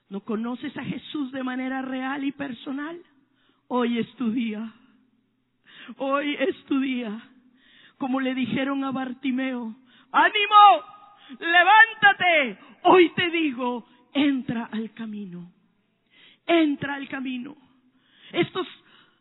[0.08, 3.00] ¿No conoces a Jesús de manera real y personal?
[3.68, 4.72] Hoy es tu día.
[5.96, 7.18] Hoy es tu día.
[7.98, 9.74] Como le dijeron a Bartimeo,
[10.12, 10.84] ánimo,
[11.38, 12.58] levántate.
[12.82, 15.52] Hoy te digo, entra al camino.
[16.46, 17.56] Entra al camino.
[18.32, 18.66] Estos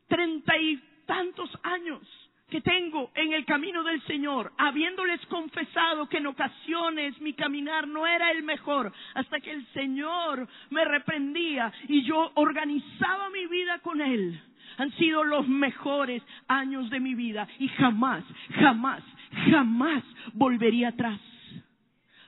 [0.08, 2.02] treinta y tantos años
[2.50, 8.06] que tengo en el camino del Señor, habiéndoles confesado que en ocasiones mi caminar no
[8.06, 14.02] era el mejor, hasta que el Señor me reprendía y yo organizaba mi vida con
[14.02, 14.38] Él.
[14.78, 18.24] Han sido los mejores años de mi vida y jamás,
[18.60, 19.02] jamás,
[19.50, 21.22] jamás volvería atrás.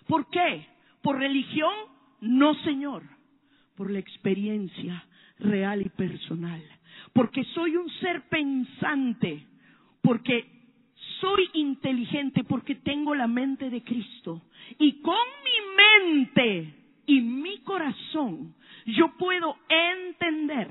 [0.08, 0.68] ¿Por qué?
[1.02, 1.93] ¿Por religión?
[2.24, 3.04] No, Señor,
[3.76, 5.06] por la experiencia
[5.40, 6.64] real y personal.
[7.12, 9.46] Porque soy un ser pensante,
[10.02, 10.50] porque
[11.20, 14.42] soy inteligente, porque tengo la mente de Cristo.
[14.80, 16.74] Y con mi mente
[17.06, 18.56] y mi corazón
[18.86, 20.70] yo puedo entender.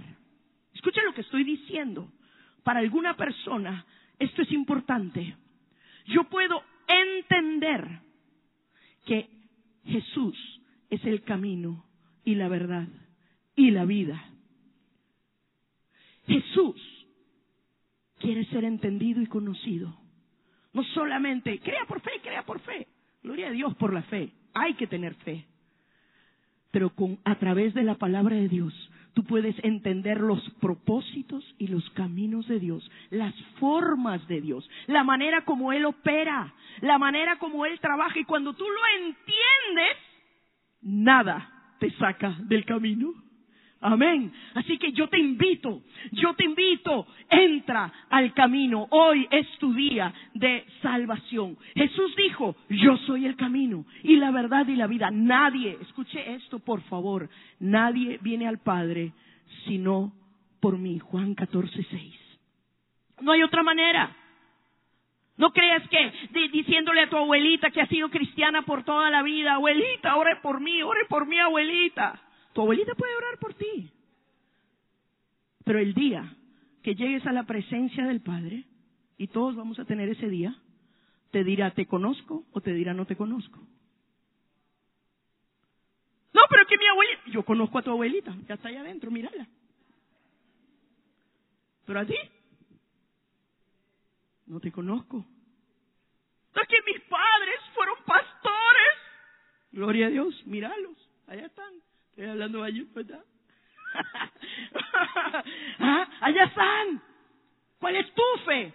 [0.74, 2.11] Escuchen lo que estoy diciendo.
[2.62, 3.84] Para alguna persona
[4.18, 5.36] esto es importante.
[6.07, 8.00] Yo puedo entender
[9.05, 9.28] que
[9.84, 10.51] Jesús
[10.93, 11.86] es el camino
[12.22, 12.86] y la verdad
[13.57, 14.22] y la vida.
[16.26, 16.76] Jesús
[18.18, 19.97] quiere ser entendido y conocido.
[20.74, 22.86] No solamente, crea por fe, crea por fe.
[23.22, 24.32] Gloria a Dios por la fe.
[24.53, 25.47] Hay que tener fe.
[26.70, 28.74] Pero con, a través de la palabra de Dios,
[29.14, 35.05] tú puedes entender los propósitos y los caminos de Dios, las formas de Dios, la
[35.05, 38.18] manera como Él opera, la manera como Él trabaja.
[38.18, 39.97] Y cuando tú lo entiendes,
[40.82, 43.12] nada te saca del camino.
[43.80, 44.32] Amén.
[44.54, 48.86] Así que yo te invito, yo te invito, entra al camino.
[48.90, 51.58] Hoy es tu día de salvación.
[51.74, 55.10] Jesús dijo, yo soy el camino y la verdad y la vida.
[55.10, 57.28] Nadie, escuche esto por favor,
[57.58, 59.12] nadie viene al Padre
[59.66, 60.12] sino
[60.60, 61.00] por mí.
[61.00, 62.14] Juan 14, 6.
[63.20, 64.16] No hay otra manera.
[65.36, 69.54] No creas que diciéndole a tu abuelita que ha sido cristiana por toda la vida,
[69.54, 72.20] abuelita, ore por mí, ore por mi abuelita.
[72.52, 73.90] Tu abuelita puede orar por ti.
[75.64, 76.36] Pero el día
[76.82, 78.64] que llegues a la presencia del Padre,
[79.16, 80.54] y todos vamos a tener ese día,
[81.30, 83.58] te dirá te conozco o te dirá no te conozco.
[86.32, 89.46] No, pero que mi abuelita, yo conozco a tu abuelita, ya está allá adentro, mírala.
[91.86, 92.04] Pero a
[94.53, 95.24] no te conozco.
[96.55, 98.98] Es que mis padres fueron pastores.
[99.72, 100.94] Gloria a Dios, míralos,
[101.26, 101.72] allá están.
[102.11, 103.24] Estoy hablando de allí, ¿verdad?
[105.78, 106.07] ¿Ah?
[106.20, 107.03] Allá están.
[107.80, 108.74] ¿Cuál es tu fe?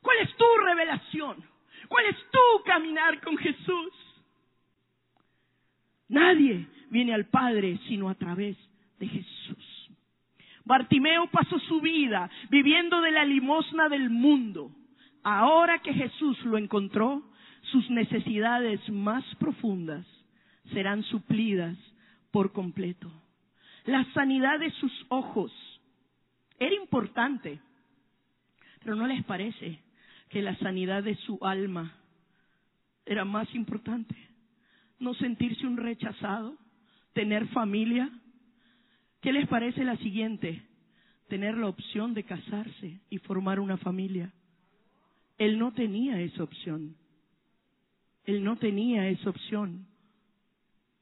[0.00, 1.44] ¿Cuál es tu revelación?
[1.88, 3.92] ¿Cuál es tu caminar con Jesús?
[6.08, 8.56] Nadie viene al Padre sino a través
[9.00, 9.63] de Jesús.
[10.64, 14.70] Bartimeo pasó su vida viviendo de la limosna del mundo.
[15.22, 17.22] Ahora que Jesús lo encontró,
[17.72, 20.06] sus necesidades más profundas
[20.72, 21.76] serán suplidas
[22.30, 23.10] por completo.
[23.84, 25.52] La sanidad de sus ojos
[26.58, 27.60] era importante,
[28.80, 29.80] pero ¿no les parece
[30.30, 31.92] que la sanidad de su alma
[33.04, 34.16] era más importante?
[34.98, 36.56] No sentirse un rechazado,
[37.12, 38.10] tener familia.
[39.24, 40.62] ¿Qué les parece la siguiente?
[41.28, 44.30] Tener la opción de casarse y formar una familia.
[45.38, 46.94] Él no tenía esa opción.
[48.26, 49.86] Él no tenía esa opción.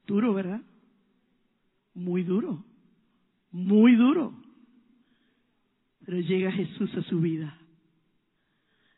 [0.07, 0.61] Duro, ¿verdad?
[1.95, 2.65] Muy duro.
[3.51, 4.33] Muy duro.
[6.07, 7.59] Pero llega Jesús a su vida.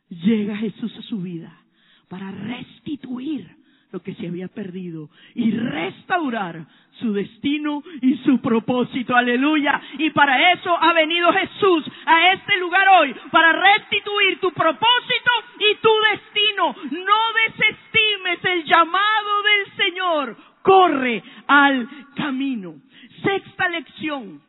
[0.07, 1.65] Llega Jesús a su vida
[2.09, 3.57] para restituir
[3.91, 6.65] lo que se había perdido y restaurar
[6.99, 9.15] su destino y su propósito.
[9.15, 9.81] Aleluya.
[9.97, 15.75] Y para eso ha venido Jesús a este lugar hoy, para restituir tu propósito y
[15.81, 16.75] tu destino.
[17.05, 20.37] No desestimes el llamado del Señor.
[20.61, 22.75] Corre al camino.
[23.23, 24.41] Sexta lección.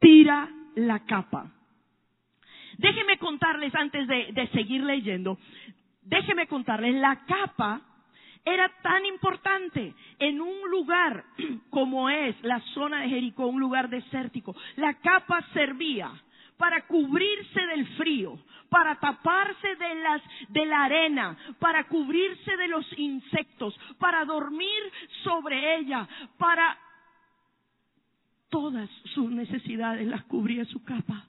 [0.00, 1.50] Tira la capa.
[2.78, 5.38] Déjenme contarles antes de, de seguir leyendo.
[6.02, 7.80] Déjenme contarles, la capa
[8.44, 11.24] era tan importante en un lugar
[11.70, 14.54] como es la zona de Jericó, un lugar desértico.
[14.76, 16.10] La capa servía
[16.56, 18.38] para cubrirse del frío,
[18.68, 24.82] para taparse de las de la arena, para cubrirse de los insectos, para dormir
[25.24, 26.78] sobre ella, para
[28.48, 31.26] todas sus necesidades las cubría su capa.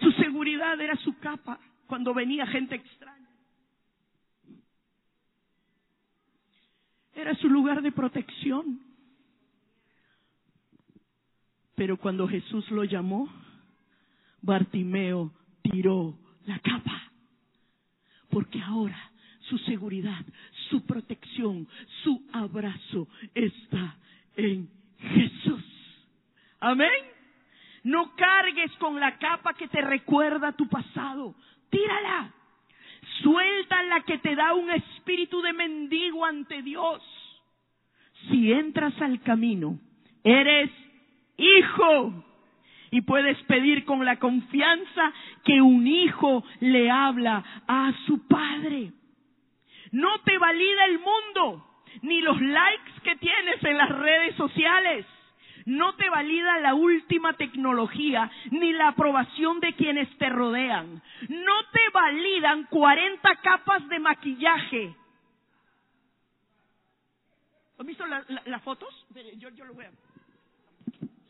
[0.00, 3.27] Su seguridad era su capa cuando venía gente extraña.
[7.18, 8.78] Era su lugar de protección.
[11.74, 13.28] Pero cuando Jesús lo llamó,
[14.40, 16.16] Bartimeo tiró
[16.46, 17.10] la capa.
[18.30, 19.10] Porque ahora
[19.48, 20.24] su seguridad,
[20.70, 21.66] su protección,
[22.04, 23.96] su abrazo está
[24.36, 25.64] en Jesús.
[26.60, 27.02] Amén.
[27.82, 31.34] No cargues con la capa que te recuerda tu pasado.
[31.68, 32.32] Tírala.
[33.22, 37.02] Suelta la que te da un espíritu de mendigo ante Dios.
[38.28, 39.78] Si entras al camino,
[40.22, 40.70] eres
[41.36, 42.24] hijo
[42.90, 45.12] y puedes pedir con la confianza
[45.44, 48.92] que un hijo le habla a su padre.
[49.92, 51.64] No te valida el mundo,
[52.02, 55.06] ni los likes que tienes en las redes sociales.
[55.68, 61.02] No te valida la última tecnología, ni la aprobación de quienes te rodean.
[61.28, 64.96] No te validan 40 capas de maquillaje.
[67.78, 68.88] ¿Has visto las fotos?
[69.36, 69.90] Yo, lo voy a...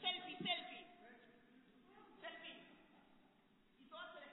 [0.01, 0.87] Selfie, selfie.
[2.23, 2.57] Selfie.
[3.81, 4.31] Y todas se les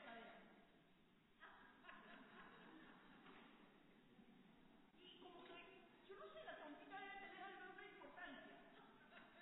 [5.04, 5.60] Y como que,
[6.08, 8.56] yo no sé, la trompita debe tener alguna importancia.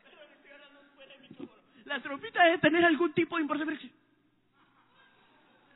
[0.03, 1.61] Pero le estoy hablando fuera del micrófono.
[1.93, 3.87] La trompita debe tener algún tipo de importancia.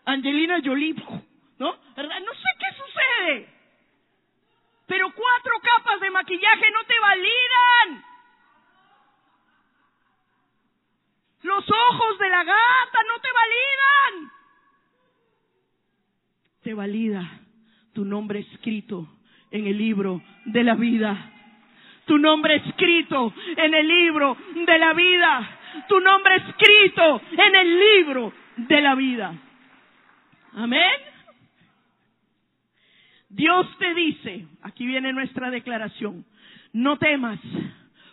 [0.05, 0.95] Angelina Jolie,
[1.59, 1.74] ¿no?
[1.76, 3.49] No sé qué sucede.
[4.88, 8.05] Pero cuatro capas de maquillaje no te validan.
[11.43, 14.32] Los ojos de la gata no te validan.
[16.63, 17.41] Te valida
[17.93, 19.07] tu nombre escrito
[19.51, 21.32] en el libro de la vida.
[22.05, 25.57] Tu nombre escrito en el libro de la vida.
[25.88, 29.34] Tu nombre escrito en el libro de la vida.
[30.53, 30.91] Amén.
[33.30, 36.26] Dios te dice, aquí viene nuestra declaración,
[36.74, 37.39] no temas,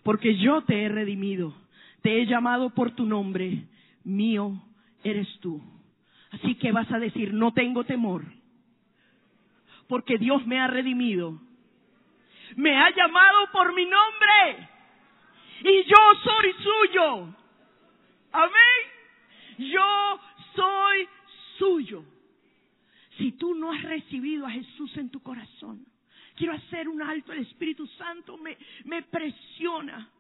[0.03, 1.55] porque yo te he redimido,
[2.03, 3.65] te he llamado por tu nombre,
[4.03, 4.61] mío
[5.05, 5.63] eres tú.
[6.33, 8.25] Así que vas a decir, no tengo temor,
[9.89, 11.41] porque Dios me ha redimido.
[12.57, 14.69] Me ha llamado por mi nombre
[15.63, 17.35] y yo soy suyo.
[18.35, 19.71] Amén.
[19.71, 20.21] Yo
[20.57, 21.09] soy
[21.57, 22.05] suyo.
[23.17, 25.87] Si tú no has recibido a Jesús en tu corazón,
[26.35, 27.33] quiero hacer un alto.
[27.33, 30.11] El Espíritu Santo me, me presiona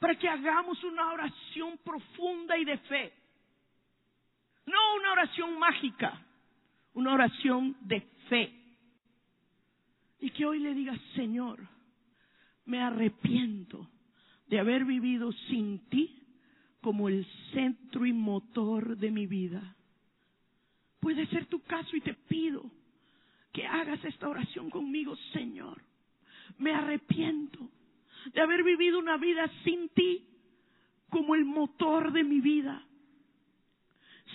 [0.00, 3.12] para que hagamos una oración profunda y de fe.
[4.64, 6.24] No una oración mágica,
[6.94, 8.54] una oración de fe.
[10.20, 11.60] Y que hoy le digas, Señor,
[12.64, 13.90] me arrepiento
[14.46, 16.17] de haber vivido sin ti
[16.80, 19.76] como el centro y motor de mi vida.
[21.00, 22.70] Puede ser tu caso y te pido
[23.52, 25.82] que hagas esta oración conmigo, Señor.
[26.58, 27.58] Me arrepiento
[28.32, 30.24] de haber vivido una vida sin ti
[31.08, 32.84] como el motor de mi vida.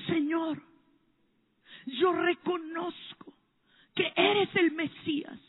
[0.07, 0.61] Señor,
[1.85, 3.33] yo reconozco
[3.95, 5.39] que eres el Mesías,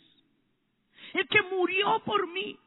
[1.15, 2.59] el que murió por mí,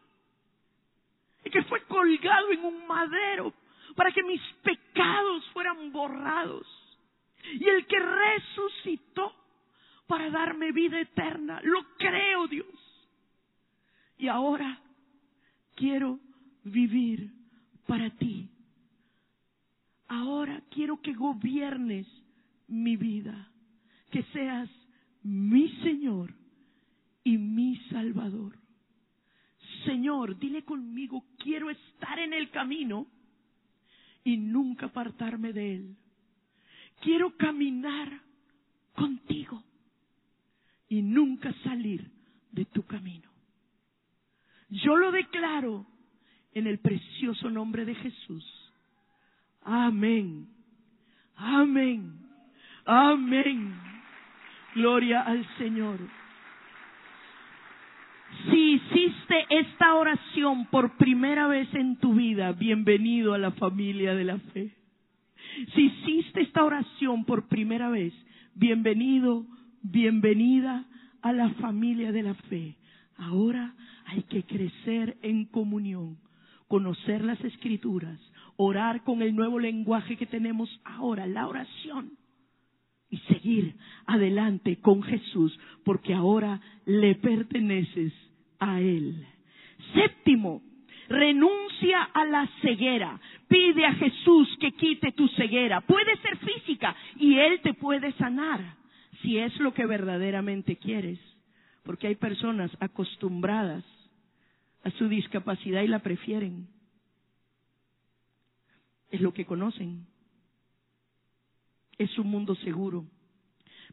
[1.44, 3.54] el que fue colgado en un madero
[3.98, 6.68] para que mis pecados fueran borrados
[7.52, 9.34] y el que resucitó
[10.06, 11.60] para darme vida eterna.
[11.64, 12.68] Lo creo, Dios.
[14.20, 14.80] Y ahora
[15.74, 16.20] quiero
[16.64, 17.32] vivir
[17.88, 18.48] para ti.
[20.10, 22.06] Ahora quiero que gobiernes
[22.68, 23.52] mi vida,
[24.12, 24.70] que seas
[25.24, 26.36] mi Señor
[27.24, 28.60] y mi Salvador.
[29.86, 33.08] Señor, dile conmigo, quiero estar en el camino
[34.28, 35.96] y nunca apartarme de él.
[37.00, 38.12] Quiero caminar
[38.94, 39.64] contigo
[40.90, 42.12] y nunca salir
[42.52, 43.30] de tu camino.
[44.68, 45.86] Yo lo declaro
[46.52, 48.44] en el precioso nombre de Jesús.
[49.62, 50.50] Amén.
[51.38, 52.20] Amén.
[52.84, 53.80] Amén.
[54.76, 56.02] Gloria al Señor.
[58.46, 64.24] Si hiciste esta oración por primera vez en tu vida, bienvenido a la familia de
[64.24, 64.76] la fe.
[65.74, 68.14] Si hiciste esta oración por primera vez,
[68.54, 69.46] bienvenido,
[69.82, 70.86] bienvenida
[71.22, 72.76] a la familia de la fe.
[73.18, 73.74] Ahora
[74.06, 76.18] hay que crecer en comunión,
[76.68, 78.20] conocer las escrituras,
[78.56, 82.12] orar con el nuevo lenguaje que tenemos ahora, la oración,
[83.10, 83.76] y seguir
[84.06, 88.14] adelante con Jesús, porque ahora le perteneces
[88.60, 89.26] a Él.
[89.94, 90.62] Séptimo,
[91.10, 93.20] renuncia a la ceguera.
[93.48, 95.82] Pide a Jesús que quite tu ceguera.
[95.82, 98.62] Puede ser física y Él te puede sanar
[99.22, 101.20] si es lo que verdaderamente quieres.
[101.84, 103.84] Porque hay personas acostumbradas
[104.84, 106.68] a su discapacidad y la prefieren.
[109.10, 110.06] Es lo que conocen.
[111.98, 113.06] Es un mundo seguro.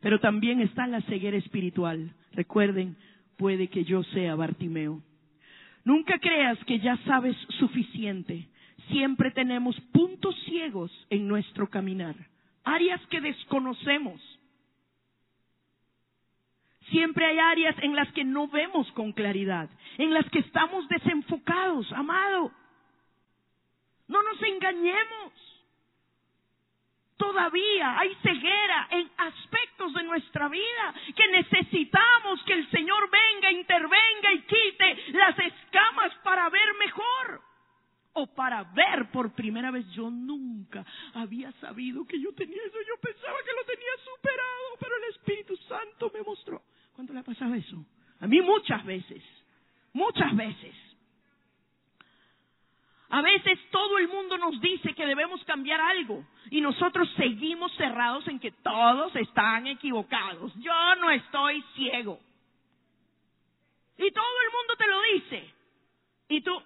[0.01, 2.15] Pero también está la ceguera espiritual.
[2.33, 2.97] Recuerden,
[3.37, 5.03] puede que yo sea Bartimeo.
[5.85, 8.49] Nunca creas que ya sabes suficiente.
[8.89, 12.15] Siempre tenemos puntos ciegos en nuestro caminar,
[12.65, 14.21] áreas que desconocemos.
[16.91, 21.91] Siempre hay áreas en las que no vemos con claridad, en las que estamos desenfocados,
[21.93, 22.53] amado.
[24.07, 25.54] No nos engañemos.
[27.17, 34.33] Todavía hay ceguera en aspectos de nuestra vida que necesitamos que el Señor venga, intervenga
[34.33, 37.41] y quite las escamas para ver mejor
[38.15, 39.87] o para ver por primera vez.
[39.93, 40.85] Yo nunca
[41.15, 42.79] había sabido que yo tenía eso.
[42.87, 46.63] Yo pensaba que lo tenía superado, pero el Espíritu Santo me mostró.
[46.95, 47.85] ¿Cuánto le ha pasado eso?
[48.21, 49.23] A mí muchas veces,
[49.93, 50.75] muchas veces.
[53.15, 58.27] A veces todo el mundo nos dice que debemos cambiar algo y nosotros seguimos cerrados
[58.27, 60.53] en que todos están equivocados.
[60.57, 62.19] Yo no estoy ciego.
[63.97, 65.55] Y todo el mundo te lo dice.
[66.29, 66.61] Y tú,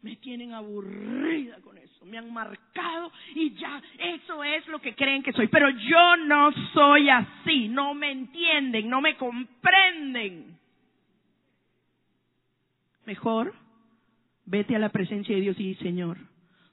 [0.00, 5.22] me tienen aburrida con eso, me han marcado y ya, eso es lo que creen
[5.22, 5.48] que soy.
[5.48, 10.58] Pero yo no soy así, no me entienden, no me comprenden.
[13.04, 13.63] Mejor
[14.46, 16.18] Vete a la presencia de Dios y di, Señor,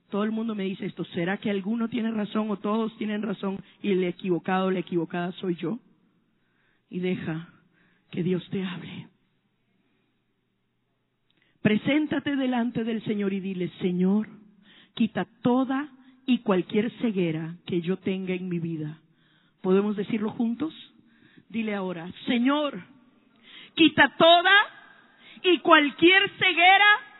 [0.10, 3.64] todo el mundo me dice esto, ¿será que alguno tiene razón o todos tienen razón
[3.82, 5.80] y el equivocado o la equivocada soy yo?
[6.90, 7.48] Y deja
[8.12, 9.08] que Dios te hable.
[11.62, 14.28] Preséntate delante del Señor y dile, Señor,
[14.96, 15.90] quita toda
[16.26, 19.00] y cualquier ceguera que yo tenga en mi vida.
[19.62, 20.74] ¿Podemos decirlo juntos?
[21.48, 22.82] Dile ahora, Señor,
[23.76, 24.52] quita toda
[25.44, 27.11] y cualquier ceguera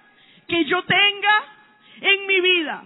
[0.52, 1.36] que yo tenga
[2.02, 2.84] en mi vida.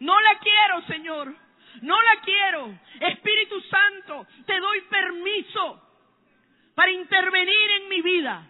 [0.00, 1.34] No la quiero, Señor.
[1.80, 2.78] no la quiero.
[3.00, 5.82] Espíritu Santo, te doy permiso
[6.74, 8.46] para intervenir en mi vida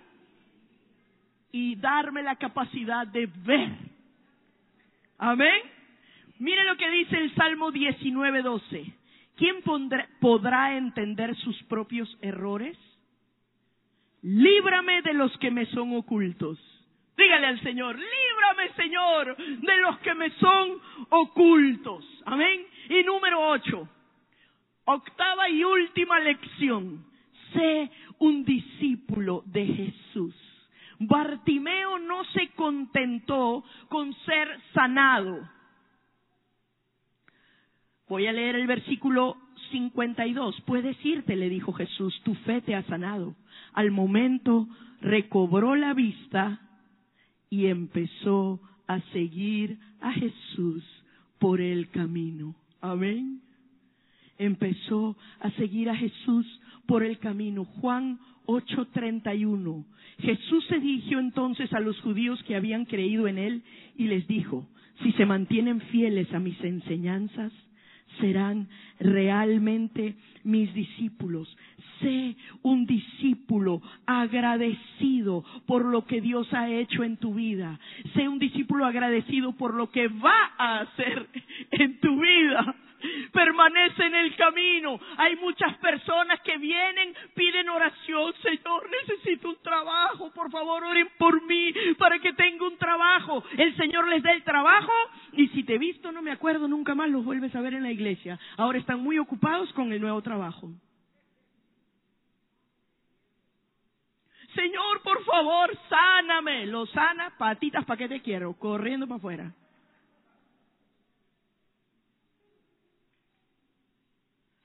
[1.52, 3.70] y darme la capacidad de ver.
[5.18, 5.62] Amén.
[6.40, 8.92] Mire lo que dice el Salmo 19:12.
[9.36, 9.62] ¿Quién
[10.20, 12.76] podrá entender sus propios errores?
[14.22, 16.58] Líbrame de los que me son ocultos.
[17.18, 22.04] Dígale al Señor, líbrame Señor de los que me son ocultos.
[22.24, 22.64] Amén.
[22.88, 23.88] Y número ocho,
[24.84, 27.04] octava y última lección.
[27.52, 27.90] Sé
[28.20, 30.34] un discípulo de Jesús.
[31.00, 35.40] Bartimeo no se contentó con ser sanado.
[38.08, 39.36] Voy a leer el versículo
[39.72, 40.60] 52.
[40.60, 43.34] Puedes irte, le dijo Jesús, tu fe te ha sanado.
[43.72, 44.68] Al momento
[45.00, 46.60] recobró la vista
[47.50, 50.84] y empezó a seguir a Jesús
[51.38, 52.54] por el camino.
[52.80, 53.40] Amén.
[54.38, 56.46] Empezó a seguir a Jesús
[56.86, 57.64] por el camino.
[57.64, 59.84] Juan 8:31.
[60.20, 63.62] Jesús se dirigió entonces a los judíos que habían creído en él
[63.96, 64.66] y les dijo,
[65.02, 67.52] si se mantienen fieles a mis enseñanzas,
[68.20, 68.68] serán
[69.00, 71.56] realmente mis discípulos.
[72.00, 77.78] Sé un discípulo agradecido por lo que Dios ha hecho en tu vida.
[78.14, 81.28] Sé un discípulo agradecido por lo que va a hacer
[81.70, 82.74] en tu vida
[83.32, 85.00] permanece en el camino.
[85.16, 91.42] Hay muchas personas que vienen, piden oración, Señor, necesito un trabajo, por favor oren por
[91.46, 93.44] mí para que tenga un trabajo.
[93.56, 94.92] El Señor les da el trabajo
[95.32, 97.82] y si te he visto, no me acuerdo, nunca más los vuelves a ver en
[97.82, 98.38] la iglesia.
[98.56, 100.70] Ahora están muy ocupados con el nuevo trabajo.
[104.54, 106.66] Señor, por favor, sáname.
[106.66, 108.54] Lo sana, patitas, ¿para qué te quiero?
[108.54, 109.52] Corriendo para afuera.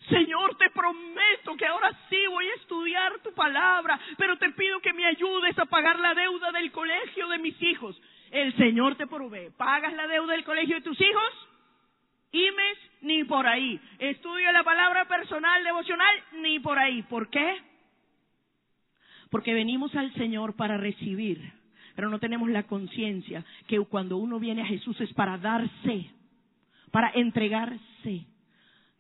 [0.10, 4.94] Señor, te prometo que ahora sí voy a estudiar tu palabra, pero te pido que
[4.94, 8.00] me ayudes a pagar la deuda del colegio de mis hijos.
[8.32, 9.52] El Señor te provee.
[9.58, 11.50] ¿Pagas la deuda del colegio de tus hijos?
[12.32, 13.80] Imes, ni por ahí.
[14.00, 17.04] Estudio la palabra personal, devocional, ni por ahí.
[17.04, 17.62] ¿Por qué?
[19.30, 21.54] Porque venimos al Señor para recibir,
[21.96, 26.10] pero no tenemos la conciencia que cuando uno viene a Jesús es para darse,
[26.92, 28.26] para entregarse.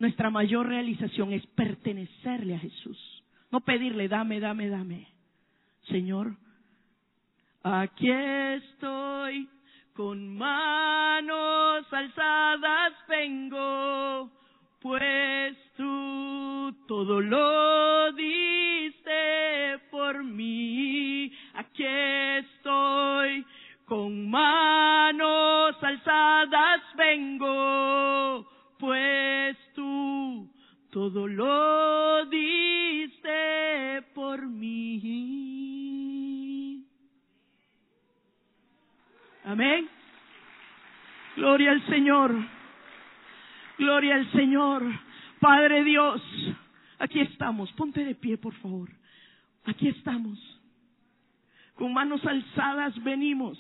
[0.03, 5.07] Nuestra mayor realización es pertenecerle a Jesús, no pedirle, dame, dame, dame.
[5.87, 6.35] Señor,
[7.63, 9.47] aquí estoy,
[9.93, 14.29] con manos alzadas vengo,
[14.81, 21.31] pues tú todo lo diste por mí.
[21.53, 23.45] Aquí estoy,
[23.85, 28.45] con manos alzadas vengo,
[28.77, 30.49] pues tú
[30.91, 35.73] todo lo diste por mí.
[39.43, 39.89] Amén.
[41.35, 42.33] Gloria al Señor.
[43.77, 44.83] Gloria al Señor.
[45.39, 46.21] Padre Dios,
[46.99, 47.71] aquí estamos.
[47.73, 48.89] Ponte de pie, por favor.
[49.65, 50.39] Aquí estamos.
[51.75, 53.57] Con manos alzadas venimos.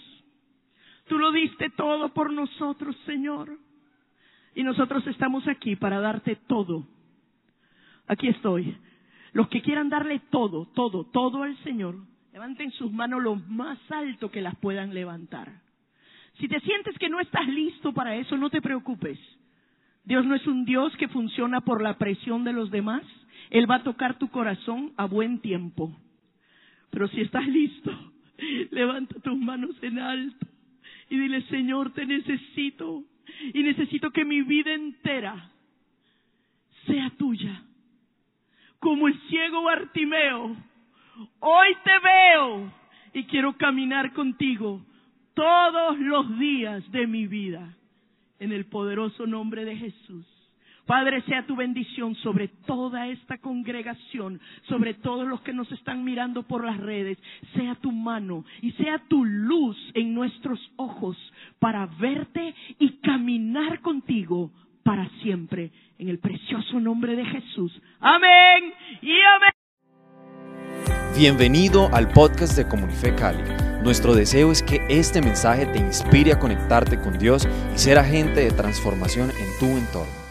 [1.07, 3.57] Tú lo diste todo por nosotros, Señor.
[4.55, 6.85] Y nosotros estamos aquí para darte todo.
[8.07, 8.75] Aquí estoy.
[9.33, 11.95] Los que quieran darle todo, todo, todo al Señor,
[12.31, 15.51] levanten sus manos lo más alto que las puedan levantar.
[16.39, 19.19] Si te sientes que no estás listo para eso, no te preocupes.
[20.03, 23.03] Dios no es un Dios que funciona por la presión de los demás.
[23.49, 25.95] Él va a tocar tu corazón a buen tiempo.
[26.89, 27.91] Pero si estás listo,
[28.71, 30.45] levanta tus manos en alto
[31.09, 33.03] y dile, Señor, te necesito
[33.53, 35.49] y necesito que mi vida entera
[36.85, 37.63] sea tuya.
[38.79, 40.55] Como el ciego Bartimeo,
[41.39, 42.73] hoy te veo
[43.13, 44.81] y quiero caminar contigo
[45.33, 47.77] todos los días de mi vida.
[48.39, 50.25] En el poderoso nombre de Jesús.
[50.85, 56.43] Padre, sea tu bendición sobre toda esta congregación, sobre todos los que nos están mirando
[56.43, 57.17] por las redes.
[57.55, 61.17] Sea tu mano y sea tu luz en nuestros ojos
[61.59, 64.51] para verte y caminar contigo
[64.83, 65.71] para siempre.
[65.97, 67.71] En el precioso nombre de Jesús.
[68.01, 69.51] Amén y amén.
[71.15, 73.43] Bienvenido al podcast de Comunife Cali.
[73.83, 78.41] Nuestro deseo es que este mensaje te inspire a conectarte con Dios y ser agente
[78.41, 80.22] de transformación en tu entorno.